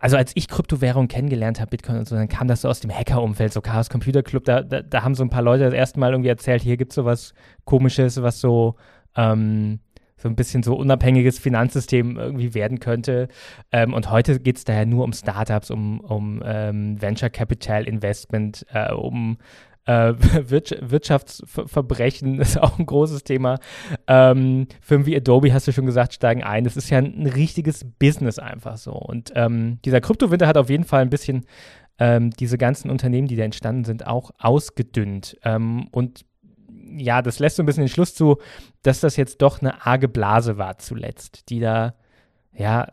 [0.07, 2.93] also als ich Kryptowährung kennengelernt habe, Bitcoin und so, dann kam das so aus dem
[2.93, 5.99] Hacker-Umfeld, so Chaos Computer Club, da, da, da haben so ein paar Leute das erste
[5.99, 8.77] Mal irgendwie erzählt, hier gibt es so was Komisches, was so,
[9.17, 9.81] ähm,
[10.17, 13.27] so ein bisschen so unabhängiges Finanzsystem irgendwie werden könnte.
[13.73, 18.65] Ähm, und heute geht es daher nur um Startups, um, um ähm, Venture Capital Investment,
[18.73, 19.39] äh, um
[19.87, 20.15] äh,
[20.51, 23.59] Wirtsch Wirtschaftsverbrechen ist auch ein großes Thema.
[24.07, 26.65] Ähm, Firmen wie Adobe, hast du schon gesagt, steigen ein.
[26.65, 28.93] Das ist ja ein, ein richtiges Business einfach so.
[28.93, 31.47] Und ähm, dieser Kryptowinter hat auf jeden Fall ein bisschen
[31.99, 35.39] ähm, diese ganzen Unternehmen, die da entstanden sind, auch ausgedünnt.
[35.45, 36.25] Ähm, und
[36.99, 38.39] ja, das lässt so ein bisschen den Schluss zu,
[38.83, 41.95] dass das jetzt doch eine arge Blase war zuletzt, die da,
[42.55, 42.87] ja,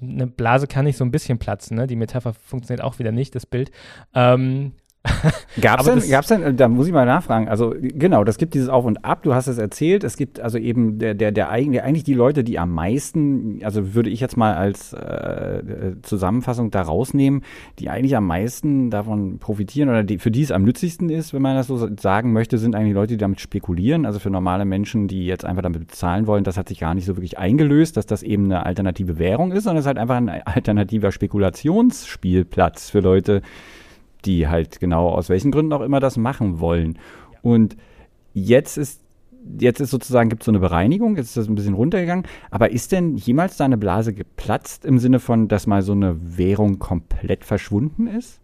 [0.00, 1.86] eine Blase kann nicht so ein bisschen platzen, ne?
[1.86, 3.70] Die Metapher funktioniert auch wieder nicht, das Bild.
[4.14, 4.72] Ähm,
[5.60, 8.68] Gab es denn, gab's denn, da muss ich mal nachfragen, also genau, das gibt dieses
[8.68, 12.04] Auf und Ab, du hast es erzählt, es gibt also eben der, der, der eigentlich
[12.04, 17.42] die Leute, die am meisten, also würde ich jetzt mal als äh, Zusammenfassung da rausnehmen,
[17.80, 21.42] die eigentlich am meisten davon profitieren oder die, für die es am nützlichsten ist, wenn
[21.42, 25.08] man das so sagen möchte, sind eigentlich Leute, die damit spekulieren, also für normale Menschen,
[25.08, 28.06] die jetzt einfach damit bezahlen wollen, das hat sich gar nicht so wirklich eingelöst, dass
[28.06, 33.00] das eben eine alternative Währung ist, sondern es ist halt einfach ein alternativer Spekulationsspielplatz für
[33.00, 33.42] Leute,
[34.24, 36.98] die halt genau aus welchen Gründen auch immer das machen wollen.
[37.42, 37.76] Und
[38.32, 39.02] jetzt ist
[39.58, 42.26] jetzt ist sozusagen, gibt es so eine Bereinigung, jetzt ist das ein bisschen runtergegangen.
[42.50, 46.16] Aber ist denn jemals da eine Blase geplatzt im Sinne von, dass mal so eine
[46.38, 48.40] Währung komplett verschwunden ist?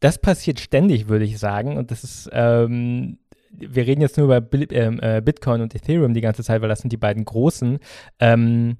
[0.00, 1.76] Das passiert ständig, würde ich sagen.
[1.76, 3.18] Und das ist, ähm,
[3.52, 6.80] wir reden jetzt nur über ähm, äh, Bitcoin und Ethereum die ganze Zeit, weil das
[6.80, 7.78] sind die beiden großen.
[8.18, 8.78] Ähm,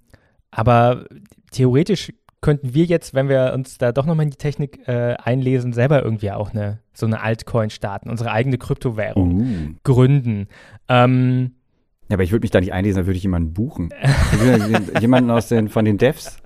[0.51, 1.05] aber
[1.51, 5.73] theoretisch könnten wir jetzt, wenn wir uns da doch nochmal in die Technik äh, einlesen,
[5.73, 9.75] selber irgendwie auch eine so eine Altcoin starten, unsere eigene Kryptowährung uh.
[9.85, 10.49] gründen.
[10.89, 11.53] Ähm,
[12.09, 13.89] ja, aber ich würde mich da nicht einlesen, da würde ich jemanden buchen.
[15.01, 16.43] jemanden aus den, von den Devs,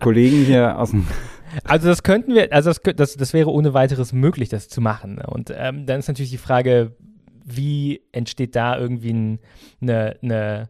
[0.00, 1.06] Kollegen hier aus dem.
[1.62, 5.18] Also das könnten wir, also das, das, das wäre ohne weiteres möglich, das zu machen.
[5.18, 6.96] Und ähm, dann ist natürlich die Frage,
[7.44, 9.38] wie entsteht da irgendwie ein,
[9.80, 10.68] eine, eine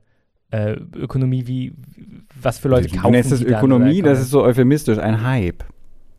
[0.50, 1.74] äh, Ökonomie, wie,
[2.40, 3.04] was für Leute kaufen.
[3.04, 5.64] Du nennst es Ökonomie, das ist so euphemistisch, ein Hype.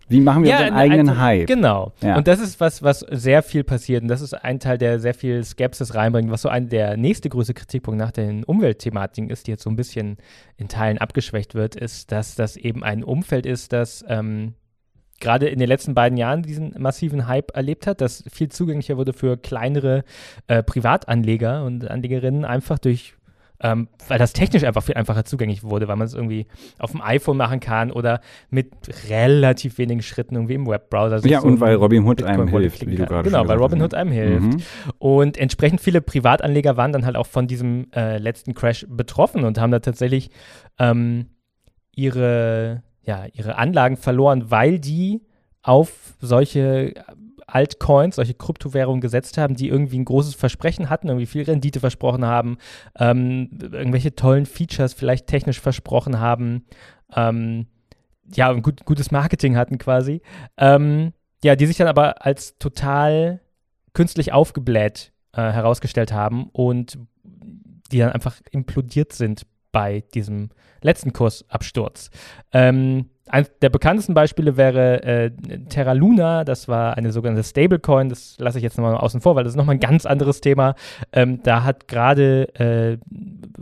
[0.08, 1.48] Wie machen wir ja, unseren eigenen also, Hype?
[1.48, 1.92] Genau.
[2.02, 2.18] Ja.
[2.18, 4.04] Und das ist was, was sehr viel passiert.
[4.04, 6.30] Und das ist ein Teil, der sehr viel Skepsis reinbringt.
[6.30, 9.76] Was so ein, der nächste größte Kritikpunkt nach den Umweltthematiken ist, die jetzt so ein
[9.76, 10.18] bisschen
[10.58, 14.54] in Teilen abgeschwächt wird, ist, dass das eben ein Umfeld ist, das ähm,
[15.20, 19.14] gerade in den letzten beiden Jahren diesen massiven Hype erlebt hat, das viel zugänglicher wurde
[19.14, 20.04] für kleinere
[20.48, 23.15] äh, Privatanleger und Anlegerinnen einfach durch
[23.62, 26.48] ähm, weil das technisch einfach viel einfacher zugänglich wurde, weil man es irgendwie
[26.80, 28.72] auf dem iPhone machen kann oder mit
[29.10, 31.26] relativ wenigen Schritten irgendwie im Webbrowser.
[31.28, 34.46] Ja, so und weil Robinhood einem hilft, wie du gerade Genau, weil Robinhood einem hilft.
[34.46, 34.62] Mhm.
[35.00, 39.60] Und entsprechend viele Privatanleger waren dann halt auch von diesem äh, letzten Crash betroffen und
[39.60, 40.30] haben da tatsächlich
[40.80, 41.28] ähm,
[41.96, 45.22] ihre, ja, ihre Anlagen verloren, weil die
[45.62, 46.94] auf solche
[47.56, 52.26] Altcoins, solche Kryptowährungen gesetzt haben, die irgendwie ein großes Versprechen hatten, irgendwie viel Rendite versprochen
[52.26, 52.58] haben,
[53.00, 56.66] ähm, irgendwelche tollen Features vielleicht technisch versprochen haben,
[57.16, 57.68] ähm,
[58.34, 60.22] ja, ein gut, gutes Marketing hatten quasi.
[60.58, 61.14] Ähm,
[61.46, 63.40] ja, die sich dann aber als total
[63.94, 66.98] künstlich aufgebläht äh, herausgestellt haben und
[67.92, 70.50] die dann einfach implodiert sind bei diesem
[70.82, 72.10] letzten Kursabsturz.
[72.52, 75.32] Ähm, eines der bekanntesten Beispiele wäre äh,
[75.68, 79.44] Terra Luna, das war eine sogenannte Stablecoin, das lasse ich jetzt nochmal außen vor, weil
[79.44, 80.76] das ist nochmal ein ganz anderes Thema.
[81.12, 82.98] Ähm, da hat gerade, äh,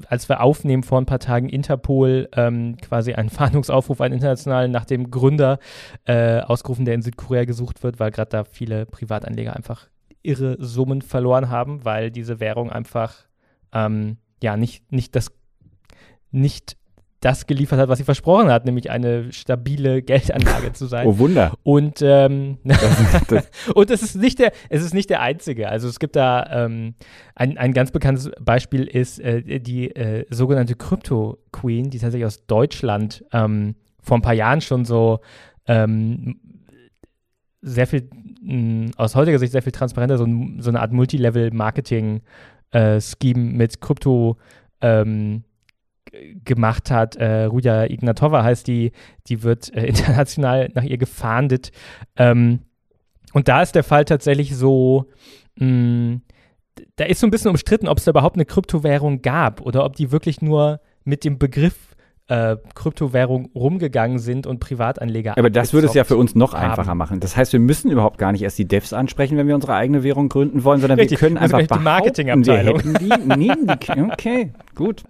[0.08, 4.86] als wir aufnehmen vor ein paar Tagen, Interpol ähm, quasi einen Fahndungsaufruf, einen internationalen, nach
[4.86, 5.60] dem Gründer
[6.06, 9.88] äh, ausgerufen, der in Südkorea gesucht wird, weil gerade da viele Privatanleger einfach
[10.24, 13.16] irre Summen verloren haben, weil diese Währung einfach
[13.74, 15.32] ähm, ja nicht, nicht das
[16.32, 16.78] nicht
[17.24, 21.08] das geliefert hat, was sie versprochen hat, nämlich eine stabile Geldanlage zu sein.
[21.08, 21.54] Oh Wunder.
[21.64, 22.58] Und, ähm,
[23.76, 25.70] und es ist nicht der, es ist nicht der einzige.
[25.70, 26.96] Also es gibt da ähm,
[27.34, 32.46] ein, ein ganz bekanntes Beispiel ist äh, die äh, sogenannte Crypto Queen, die tatsächlich aus
[32.46, 35.22] Deutschland ähm, vor ein paar Jahren schon so
[35.66, 36.42] ähm,
[37.62, 38.10] sehr viel
[38.42, 40.28] mh, aus heutiger Sicht sehr viel transparenter so,
[40.60, 42.22] so eine Art Multilevel-Marketing-Scheme
[42.74, 44.36] äh, mit Krypto
[44.82, 45.46] ähm,
[46.44, 47.16] gemacht hat.
[47.16, 48.92] Äh, Ruja Ignatova heißt die,
[49.28, 51.72] die wird äh, international nach ihr gefahndet.
[52.16, 52.60] Ähm,
[53.34, 55.06] und da ist der Fall tatsächlich so,
[55.58, 56.22] mh, mm,
[56.96, 59.96] da ist so ein bisschen umstritten, ob es da überhaupt eine Kryptowährung gab oder ob
[59.96, 61.94] die wirklich nur mit dem Begriff
[62.28, 65.38] äh, Kryptowährung rumgegangen sind und Privatanleger.
[65.38, 66.72] Aber das würde es ja für uns noch haben.
[66.72, 67.20] einfacher machen.
[67.20, 70.04] Das heißt, wir müssen überhaupt gar nicht erst die Devs ansprechen, wenn wir unsere eigene
[70.04, 72.82] Währung gründen wollen, sondern Richtig, wir können einfach die Marketingabteilung.
[72.84, 75.04] Wir hätten die, nee, die, okay, gut.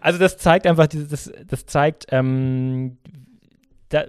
[0.00, 2.98] Also das zeigt einfach, das, das zeigt, ähm,
[3.88, 4.04] da,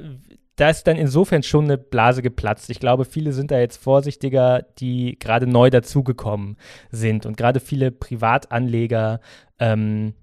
[0.56, 2.70] da ist dann insofern schon eine Blase geplatzt.
[2.70, 6.58] Ich glaube, viele sind da jetzt vorsichtiger, die gerade neu dazugekommen
[6.92, 7.26] sind.
[7.26, 9.20] Und gerade viele Privatanleger
[9.60, 10.14] ähm,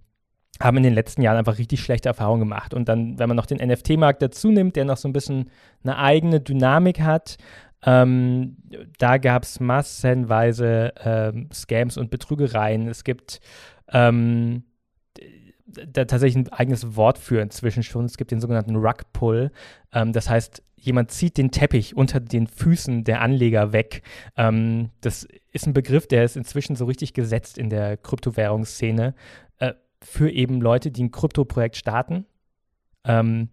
[0.61, 2.73] haben in den letzten Jahren einfach richtig schlechte Erfahrungen gemacht.
[2.73, 5.51] Und dann, wenn man noch den NFT-Markt dazu nimmt, der noch so ein bisschen
[5.83, 7.37] eine eigene Dynamik hat,
[7.85, 8.57] ähm,
[8.99, 12.87] da gab es massenweise ähm, Scams und Betrügereien.
[12.89, 13.41] Es gibt
[13.93, 14.65] ähm,
[15.67, 18.05] da tatsächlich ein eigenes Wort für inzwischen schon.
[18.05, 19.51] Es gibt den sogenannten Rug Pull.
[19.93, 24.03] Ähm, das heißt, jemand zieht den Teppich unter den Füßen der Anleger weg.
[24.37, 29.15] Ähm, das ist ein Begriff, der ist inzwischen so richtig gesetzt in der Kryptowährungsszene
[29.59, 32.27] äh, für eben Leute, die ein Kryptoprojekt starten,
[33.05, 33.49] ähm,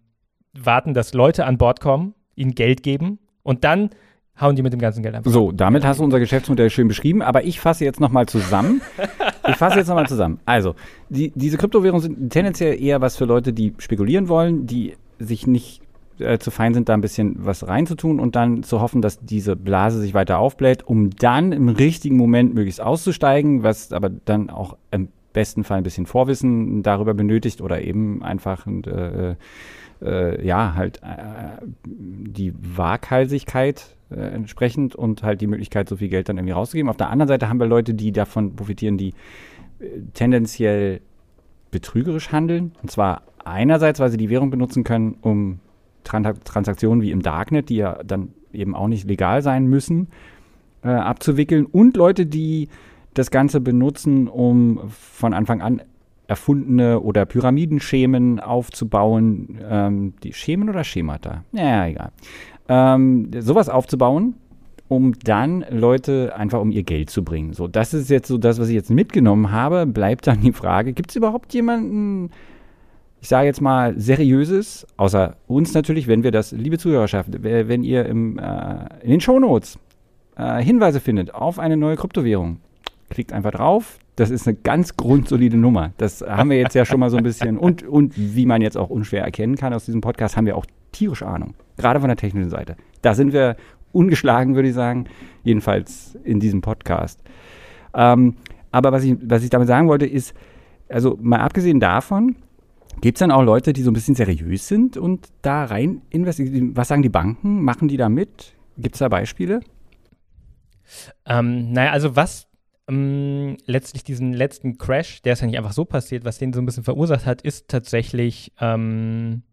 [0.54, 3.92] warten, dass Leute an Bord kommen, ihnen Geld geben und dann
[4.40, 5.32] hauen die mit dem ganzen Geld einfach.
[5.32, 8.82] So, damit hast du unser Geschäftsmodell schön beschrieben, aber ich fasse jetzt nochmal zusammen.
[9.48, 10.40] ich fasse jetzt nochmal zusammen.
[10.46, 10.76] Also,
[11.10, 15.82] die, diese Kryptowährungen sind tendenziell eher was für Leute, die spekulieren wollen, die sich nicht
[16.20, 19.56] äh, zu fein sind, da ein bisschen was reinzutun und dann zu hoffen, dass diese
[19.56, 24.78] Blase sich weiter aufbläht, um dann im richtigen Moment möglichst auszusteigen, was aber dann auch
[24.92, 29.36] im besten Fall ein bisschen Vorwissen darüber benötigt oder eben einfach äh,
[30.02, 31.66] äh, ja halt äh,
[31.96, 36.90] die Waghalsigkeit äh, entsprechend und halt die Möglichkeit, so viel Geld dann irgendwie rauszugeben.
[36.90, 39.14] Auf der anderen Seite haben wir Leute, die davon profitieren, die
[39.80, 41.02] äh, tendenziell
[41.72, 42.74] betrügerisch handeln.
[42.82, 45.60] Und zwar einerseits, weil sie die Währung benutzen können, um
[46.04, 50.08] Transaktionen wie im Darknet, die ja dann eben auch nicht legal sein müssen,
[50.84, 51.66] äh, abzuwickeln.
[51.66, 52.70] Und Leute, die
[53.14, 55.82] das Ganze benutzen, um von Anfang an
[56.30, 59.60] erfundene oder Pyramidenschemen aufzubauen.
[59.68, 61.44] Ähm, die Schemen oder Schemata?
[61.52, 62.12] Ja, egal.
[62.70, 64.36] Ähm, sowas aufzubauen,
[64.88, 67.54] um dann Leute einfach um ihr Geld zu bringen.
[67.54, 69.86] So, das ist jetzt so das, was ich jetzt mitgenommen habe.
[69.86, 72.30] Bleibt dann die Frage, gibt es überhaupt jemanden,
[73.22, 78.06] ich sage jetzt mal, seriöses, außer uns natürlich, wenn wir das, liebe Zuhörerschaft, wenn ihr
[78.06, 79.78] im, äh, in den Shownotes
[80.38, 82.60] äh, Hinweise findet auf eine neue Kryptowährung,
[83.10, 84.00] klickt einfach drauf.
[84.16, 85.92] Das ist eine ganz grundsolide Nummer.
[85.98, 87.58] Das haben wir jetzt ja schon mal so ein bisschen.
[87.58, 90.66] Und, und wie man jetzt auch unschwer erkennen kann aus diesem Podcast, haben wir auch
[90.92, 91.54] tierisch Ahnung.
[91.80, 92.76] Gerade von der technischen Seite.
[93.02, 93.56] Da sind wir
[93.92, 95.06] ungeschlagen, würde ich sagen.
[95.44, 97.24] Jedenfalls in diesem Podcast.
[97.96, 98.36] Ähm,
[98.72, 100.36] aber was ich, was ich damit sagen wollte, ist,
[100.90, 102.36] also mal abgesehen davon,
[103.02, 106.76] Gibt es dann auch Leute, die so ein bisschen seriös sind und da rein investieren?
[106.76, 107.64] Was sagen die Banken?
[107.64, 108.54] Machen die da mit?
[108.78, 109.62] Gibt es da Beispiele?
[111.26, 112.48] Ähm, naja, also was
[112.90, 116.60] ähm, letztlich diesen letzten Crash, der ist ja nicht einfach so passiert, was den so
[116.60, 119.44] ein bisschen verursacht hat, ist tatsächlich ähm,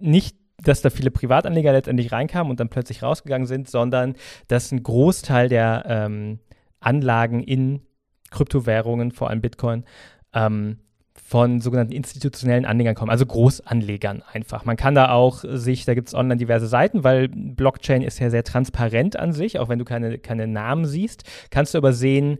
[0.00, 4.14] nicht dass da viele Privatanleger letztendlich reinkamen und dann plötzlich rausgegangen sind, sondern
[4.48, 6.38] dass ein Großteil der ähm,
[6.80, 7.82] Anlagen in
[8.30, 9.84] Kryptowährungen, vor allem Bitcoin,
[10.32, 10.78] ähm,
[11.14, 14.64] von sogenannten institutionellen Anlegern kommen, also Großanlegern einfach.
[14.64, 18.30] Man kann da auch sich, da gibt es online diverse Seiten, weil Blockchain ist ja
[18.30, 22.38] sehr transparent an sich, auch wenn du keine, keine Namen siehst, kannst du aber sehen,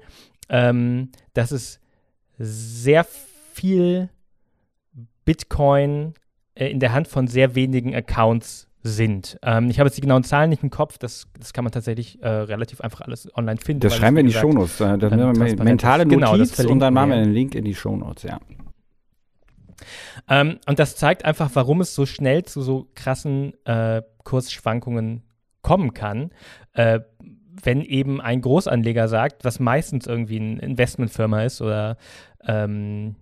[0.48, 1.80] ähm, dass es
[2.38, 3.04] sehr
[3.54, 4.10] viel
[5.24, 6.14] Bitcoin
[6.56, 9.38] in der Hand von sehr wenigen Accounts sind.
[9.42, 12.22] Ähm, ich habe jetzt die genauen Zahlen nicht im Kopf, das, das kann man tatsächlich
[12.22, 13.80] äh, relativ einfach alles online finden.
[13.80, 14.78] Das schreiben wir in die Shownotes.
[14.78, 18.22] Da, da ähm, mentale Notiz genau, und dann machen wir einen Link in die Shownotes,
[18.22, 18.38] ja.
[20.28, 25.22] Ähm, und das zeigt einfach, warum es so schnell zu so krassen äh, Kursschwankungen
[25.62, 26.30] kommen kann.
[26.72, 27.00] Äh,
[27.62, 31.96] wenn eben ein Großanleger sagt, was meistens irgendwie eine Investmentfirma ist oder
[32.46, 33.16] ähm,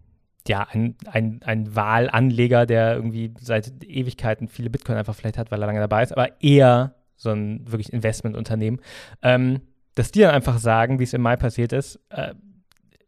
[0.46, 5.62] ja, ein, ein, ein Wahlanleger, der irgendwie seit Ewigkeiten viele Bitcoin einfach vielleicht hat, weil
[5.62, 8.80] er lange dabei ist, aber eher so ein wirklich Investmentunternehmen,
[9.22, 9.60] ähm,
[9.94, 12.34] dass die dann einfach sagen, wie es im Mai passiert ist, äh,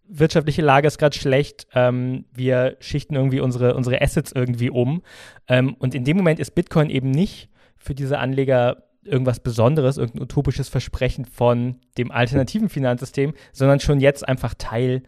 [0.08, 5.02] wirtschaftliche Lage ist gerade schlecht, ähm, wir schichten irgendwie unsere, unsere Assets irgendwie um.
[5.48, 10.22] Ähm, und in dem Moment ist Bitcoin eben nicht für diese Anleger irgendwas Besonderes, irgendein
[10.22, 15.02] utopisches Versprechen von dem alternativen Finanzsystem, sondern schon jetzt einfach Teil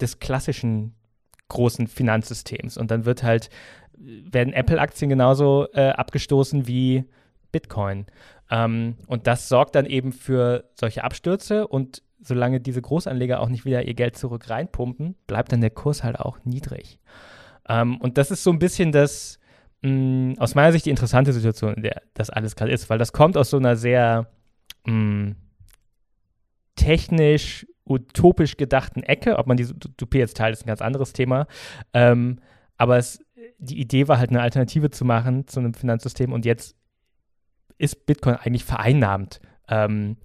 [0.00, 0.94] des klassischen
[1.48, 2.76] großen Finanzsystems.
[2.76, 3.50] Und dann wird halt,
[3.96, 7.04] werden Apple-Aktien genauso äh, abgestoßen wie
[7.52, 8.06] Bitcoin.
[8.50, 13.64] Ähm, und das sorgt dann eben für solche Abstürze und solange diese Großanleger auch nicht
[13.64, 16.98] wieder ihr Geld zurück reinpumpen, bleibt dann der Kurs halt auch niedrig.
[17.68, 19.38] Ähm, und das ist so ein bisschen das,
[19.82, 22.98] mh, mm, aus meiner Sicht die interessante Situation, in der das alles gerade ist, weil
[22.98, 24.26] das kommt aus so einer sehr
[24.86, 25.36] mh, mm,
[26.78, 29.38] technisch, utopisch gedachten Ecke.
[29.38, 31.46] Ob man diese Utopie jetzt teilt, ist ein ganz anderes Thema.
[31.92, 32.38] Ähm,
[32.76, 33.20] aber es,
[33.58, 36.76] die Idee war halt eine Alternative zu machen zu einem Finanzsystem und jetzt
[37.76, 39.40] ist Bitcoin eigentlich vereinnahmt.
[39.68, 40.16] Ähm,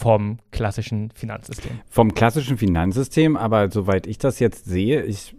[0.00, 1.80] vom klassischen Finanzsystem.
[1.88, 5.36] Vom klassischen Finanzsystem, aber soweit ich das jetzt sehe, ich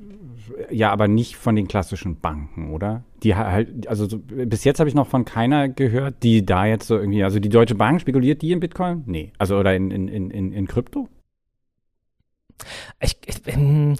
[0.69, 3.03] ja, aber nicht von den klassischen Banken, oder?
[3.23, 6.87] Die halt, also so, bis jetzt habe ich noch von keiner gehört, die da jetzt
[6.87, 9.03] so irgendwie, also die Deutsche Bank spekuliert die in Bitcoin?
[9.05, 9.31] Nee.
[9.37, 11.07] Also oder in, in, in, in Krypto?
[12.99, 13.95] Ich, ich, ähm,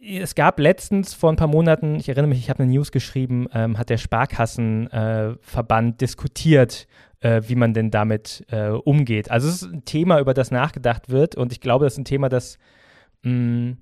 [0.00, 3.48] es gab letztens vor ein paar Monaten, ich erinnere mich, ich habe eine News geschrieben,
[3.52, 6.86] ähm, hat der Sparkassenverband äh, diskutiert,
[7.20, 9.30] äh, wie man denn damit äh, umgeht.
[9.30, 12.04] Also es ist ein Thema, über das nachgedacht wird und ich glaube, das ist ein
[12.04, 12.58] Thema, das
[13.22, 13.78] mh, mm,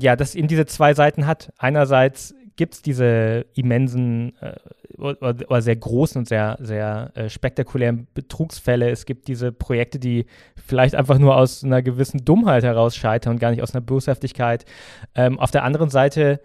[0.00, 1.52] ja, das eben diese zwei Seiten hat.
[1.58, 4.54] Einerseits gibt es diese immensen äh,
[4.98, 8.90] oder, oder, sehr großen und sehr, sehr äh, spektakulären Betrugsfälle.
[8.90, 10.26] Es gibt diese Projekte, die
[10.56, 14.66] vielleicht einfach nur aus einer gewissen Dummheit heraus scheitern und gar nicht aus einer Boshaftigkeit.
[15.14, 16.40] Ähm, auf der anderen Seite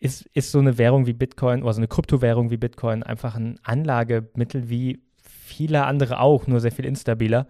[0.00, 3.60] ist, ist so eine Währung wie Bitcoin oder so eine Kryptowährung wie Bitcoin einfach ein
[3.62, 7.46] Anlagemittel wie viele andere auch, nur sehr viel instabiler.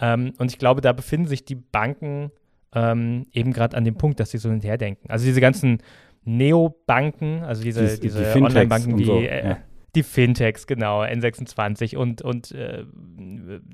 [0.00, 2.30] Ähm, und ich glaube, da befinden sich die Banken
[2.76, 5.10] ähm, eben gerade an dem Punkt, dass sie so hinterherdenken.
[5.10, 5.78] Also diese ganzen
[6.24, 9.58] Neobanken, also diese, die, diese die Online-Banken wie so, äh, ja.
[9.94, 12.84] die Fintechs, genau, N26 und, und äh,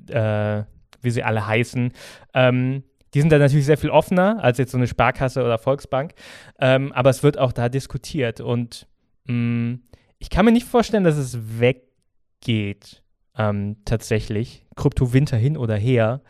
[0.07, 0.63] äh,
[1.01, 1.91] wie sie alle heißen,
[2.33, 2.83] ähm,
[3.13, 6.13] die sind da natürlich sehr viel offener als jetzt so eine Sparkasse oder Volksbank.
[6.59, 8.39] Ähm, aber es wird auch da diskutiert.
[8.39, 8.87] Und
[9.25, 9.81] mh, mm,
[10.17, 13.03] ich kann mir nicht vorstellen, dass es weggeht,
[13.37, 14.65] ähm, tatsächlich.
[14.75, 16.21] Krypto-Winter hin oder her.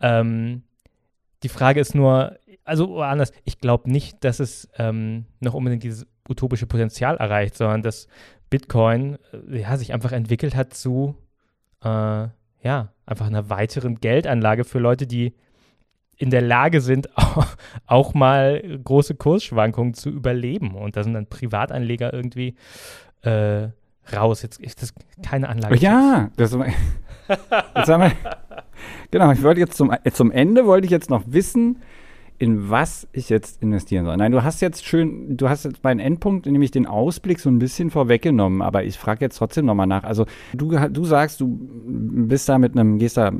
[0.00, 0.62] Ähm,
[1.42, 6.06] die Frage ist nur, also anders, ich glaube nicht, dass es ähm, noch unbedingt dieses
[6.28, 8.06] utopische Potenzial erreicht, sondern dass
[8.50, 9.18] Bitcoin
[9.50, 11.16] äh, ja, sich einfach entwickelt hat zu
[11.82, 12.28] äh,
[12.62, 15.34] ja, einfach einer weiteren Geldanlage für Leute, die
[16.16, 17.08] in der Lage sind,
[17.86, 20.76] auch mal große Kursschwankungen zu überleben.
[20.76, 22.54] Und da sind dann Privatanleger irgendwie
[23.22, 23.68] äh,
[24.14, 24.42] raus.
[24.42, 25.76] Jetzt ist das keine Anlage.
[25.76, 26.52] Ja, das
[27.76, 28.12] jetzt haben wir,
[29.12, 31.78] genau, ich wollte jetzt zum, zum Ende wollte ich jetzt noch wissen,
[32.38, 34.16] in was ich jetzt investieren soll.
[34.16, 37.60] Nein, du hast jetzt schön, du hast jetzt meinen Endpunkt, nämlich den Ausblick so ein
[37.60, 40.02] bisschen vorweggenommen, aber ich frage jetzt trotzdem nochmal nach.
[40.02, 43.30] Also du, du sagst, du bist da mit einem, gehst da,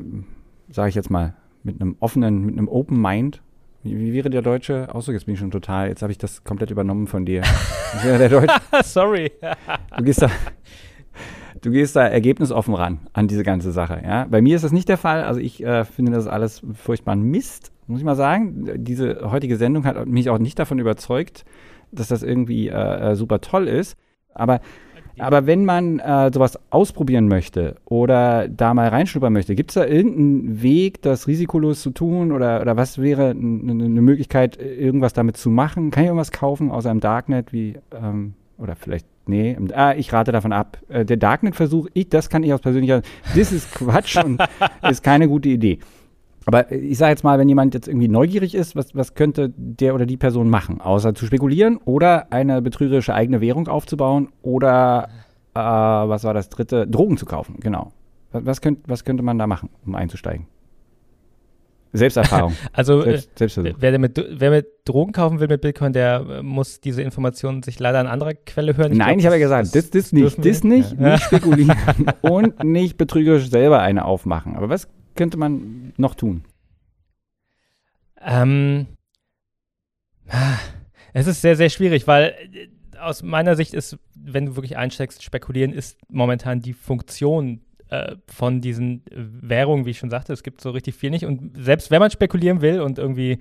[0.69, 3.41] sage ich jetzt mal, mit einem offenen, mit einem Open Mind.
[3.83, 5.15] Wie, wie wäre der deutsche Ausdruck?
[5.15, 7.41] Jetzt bin ich schon total, jetzt habe ich das komplett übernommen von dir.
[8.01, 8.55] Wie wäre der deutsche?
[8.83, 9.31] Sorry.
[9.97, 10.29] du gehst da,
[11.63, 14.01] du gehst da ergebnisoffen ran an diese ganze Sache.
[14.03, 14.27] Ja?
[14.29, 15.23] Bei mir ist das nicht der Fall.
[15.23, 18.83] Also ich äh, finde das alles furchtbar Mist, muss ich mal sagen.
[18.83, 21.45] Diese heutige Sendung hat mich auch nicht davon überzeugt,
[21.91, 23.97] dass das irgendwie äh, äh super toll ist.
[24.33, 24.59] Aber
[25.19, 29.85] aber wenn man äh, sowas ausprobieren möchte oder da mal reinschnuppern möchte, gibt es da
[29.85, 35.51] irgendeinen Weg, das risikolos zu tun oder, oder was wäre eine Möglichkeit, irgendwas damit zu
[35.51, 35.91] machen?
[35.91, 40.31] Kann ich irgendwas kaufen außer im Darknet wie, ähm, oder vielleicht, nee, ah, ich rate
[40.31, 40.77] davon ab.
[40.89, 43.01] Äh, der Darknet-Versuch, ich, das kann ich aus persönlicher,
[43.35, 44.41] das ist Quatsch und
[44.89, 45.79] ist keine gute Idee.
[46.45, 49.95] Aber ich sage jetzt mal, wenn jemand jetzt irgendwie neugierig ist, was, was könnte der
[49.95, 55.07] oder die Person machen, außer zu spekulieren oder eine betrügerische eigene Währung aufzubauen oder,
[55.53, 57.91] äh, was war das dritte, Drogen zu kaufen, genau.
[58.31, 60.47] Was, was, könnt, was könnte man da machen, um einzusteigen?
[61.93, 62.55] Selbsterfahrung.
[62.73, 66.81] also, Selbst, äh, wer, mit, wer mit Drogen kaufen will mit Bitcoin, der äh, muss
[66.81, 68.91] diese Informationen sich leider an anderer Quelle hören.
[68.91, 71.13] Ich Nein, glaub, ich habe ja gesagt, das, das, nicht, das nicht, ja.
[71.13, 71.75] nicht spekulieren
[72.21, 74.55] und nicht betrügerisch selber eine aufmachen.
[74.55, 76.43] Aber was könnte man noch tun?
[78.25, 78.87] Ähm,
[81.13, 82.67] es ist sehr, sehr schwierig, weil äh,
[82.99, 87.61] aus meiner Sicht ist, wenn du wirklich einsteigst, spekulieren ist momentan die Funktion
[87.93, 91.25] äh, von diesen Währungen, wie ich schon sagte, es gibt so richtig viel nicht.
[91.25, 93.37] Und selbst wenn man spekulieren will und irgendwie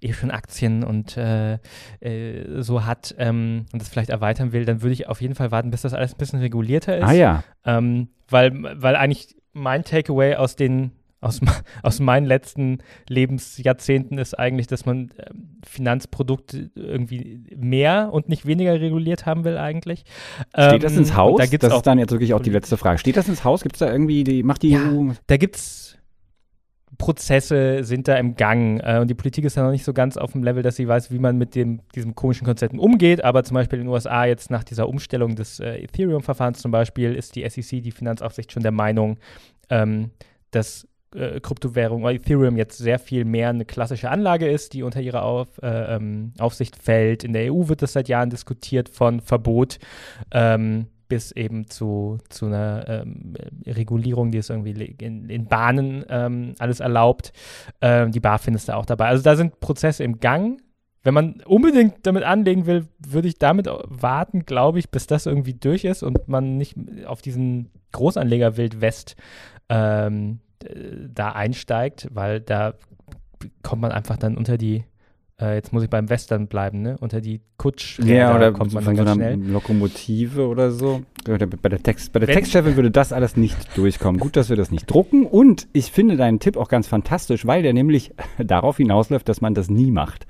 [0.00, 1.58] eh schon Aktien und äh,
[2.00, 5.50] äh, so hat ähm, und das vielleicht erweitern will, dann würde ich auf jeden Fall
[5.50, 7.04] warten, bis das alles ein bisschen regulierter ist.
[7.04, 7.44] Ah ja.
[7.64, 10.92] Ähm, weil, weil eigentlich mein Takeaway aus den
[11.26, 11.40] aus,
[11.82, 15.30] aus meinen letzten Lebensjahrzehnten ist eigentlich, dass man äh,
[15.66, 20.04] Finanzprodukte irgendwie mehr und nicht weniger reguliert haben will eigentlich.
[20.50, 21.38] Steht ähm, das ins Haus?
[21.38, 22.98] Da das ist dann jetzt wirklich auch die letzte Frage.
[22.98, 23.62] Steht das ins Haus?
[23.62, 25.12] Gibt es da irgendwie, die, macht die ja, EU?
[25.26, 25.86] Da gibt es
[26.98, 30.16] Prozesse sind da im Gang äh, und die Politik ist da noch nicht so ganz
[30.16, 33.22] auf dem Level, dass sie weiß, wie man mit dem, diesem komischen Konzepten umgeht.
[33.24, 37.14] Aber zum Beispiel in den USA jetzt nach dieser Umstellung des äh, Ethereum-Verfahrens zum Beispiel
[37.14, 39.18] ist die SEC, die Finanzaufsicht, schon der Meinung,
[39.70, 40.10] ähm,
[40.50, 45.00] dass äh, Kryptowährung oder Ethereum jetzt sehr viel mehr eine klassische Anlage ist, die unter
[45.00, 47.24] ihre Auf, äh, ähm, Aufsicht fällt.
[47.24, 49.78] In der EU wird das seit Jahren diskutiert von Verbot
[50.32, 53.34] ähm, bis eben zu, zu einer ähm,
[53.66, 57.32] Regulierung, die es irgendwie in, in Bahnen ähm, alles erlaubt.
[57.80, 59.06] Ähm, die BaFin ist da auch dabei.
[59.06, 60.60] Also da sind Prozesse im Gang.
[61.02, 65.54] Wenn man unbedingt damit anlegen will, würde ich damit warten, glaube ich, bis das irgendwie
[65.54, 66.74] durch ist und man nicht
[67.06, 69.14] auf diesen Großanleger Wild West
[69.68, 70.40] ähm,
[71.12, 72.74] da einsteigt, weil da
[73.62, 74.84] kommt man einfach dann unter die,
[75.40, 76.96] äh, jetzt muss ich beim Western bleiben, ne?
[77.00, 77.98] Unter die Kutsch.
[78.00, 79.36] Ja, oder kommt man dann ganz so schnell.
[79.36, 81.02] Lokomotive oder so.
[81.24, 84.20] Bei der, Text, bei der Textchefin würde das alles nicht durchkommen.
[84.20, 85.26] Gut, dass wir das nicht drucken.
[85.26, 89.54] Und ich finde deinen Tipp auch ganz fantastisch, weil der nämlich darauf hinausläuft, dass man
[89.54, 90.26] das nie macht.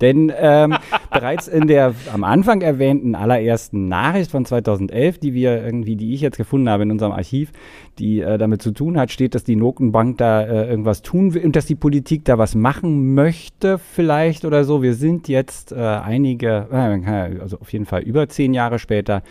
[0.00, 0.74] Denn ähm,
[1.10, 6.20] bereits in der am Anfang erwähnten allerersten Nachricht von 2011, die wir irgendwie, die ich
[6.20, 7.52] jetzt gefunden habe in unserem Archiv,
[7.98, 11.44] die äh, damit zu tun hat, steht, dass die Notenbank da äh, irgendwas tun will
[11.44, 14.82] und dass die Politik da was machen möchte vielleicht oder so.
[14.82, 19.22] Wir sind jetzt äh, einige, äh, also auf jeden Fall über zehn Jahre später.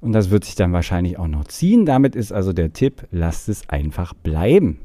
[0.00, 1.84] Und das wird sich dann wahrscheinlich auch noch ziehen.
[1.84, 4.78] Damit ist also der Tipp, lasst es einfach bleiben.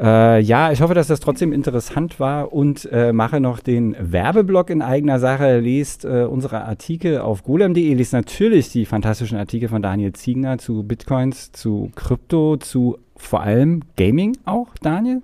[0.00, 4.70] Äh, ja, ich hoffe, dass das trotzdem interessant war und äh, mache noch den Werbeblock
[4.70, 5.58] in eigener Sache.
[5.58, 7.94] Lest äh, unsere Artikel auf golem.de.
[7.94, 13.82] Lest natürlich die fantastischen Artikel von Daniel Ziegner zu Bitcoins, zu Krypto, zu vor allem
[13.96, 15.22] Gaming auch, Daniel?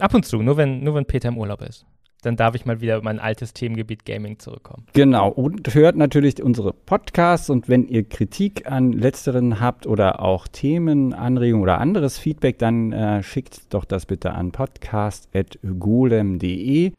[0.00, 1.86] Ab und zu, nur wenn, nur wenn Peter im Urlaub ist
[2.22, 4.86] dann darf ich mal wieder über mein altes Themengebiet Gaming zurückkommen.
[4.94, 10.48] Genau, und hört natürlich unsere Podcasts und wenn ihr Kritik an letzteren habt oder auch
[10.48, 16.92] Themen, Anregungen oder anderes Feedback, dann äh, schickt doch das bitte an podcast.golem.de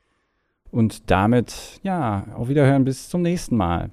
[0.72, 3.92] und damit, ja, auf Wiederhören bis zum nächsten Mal.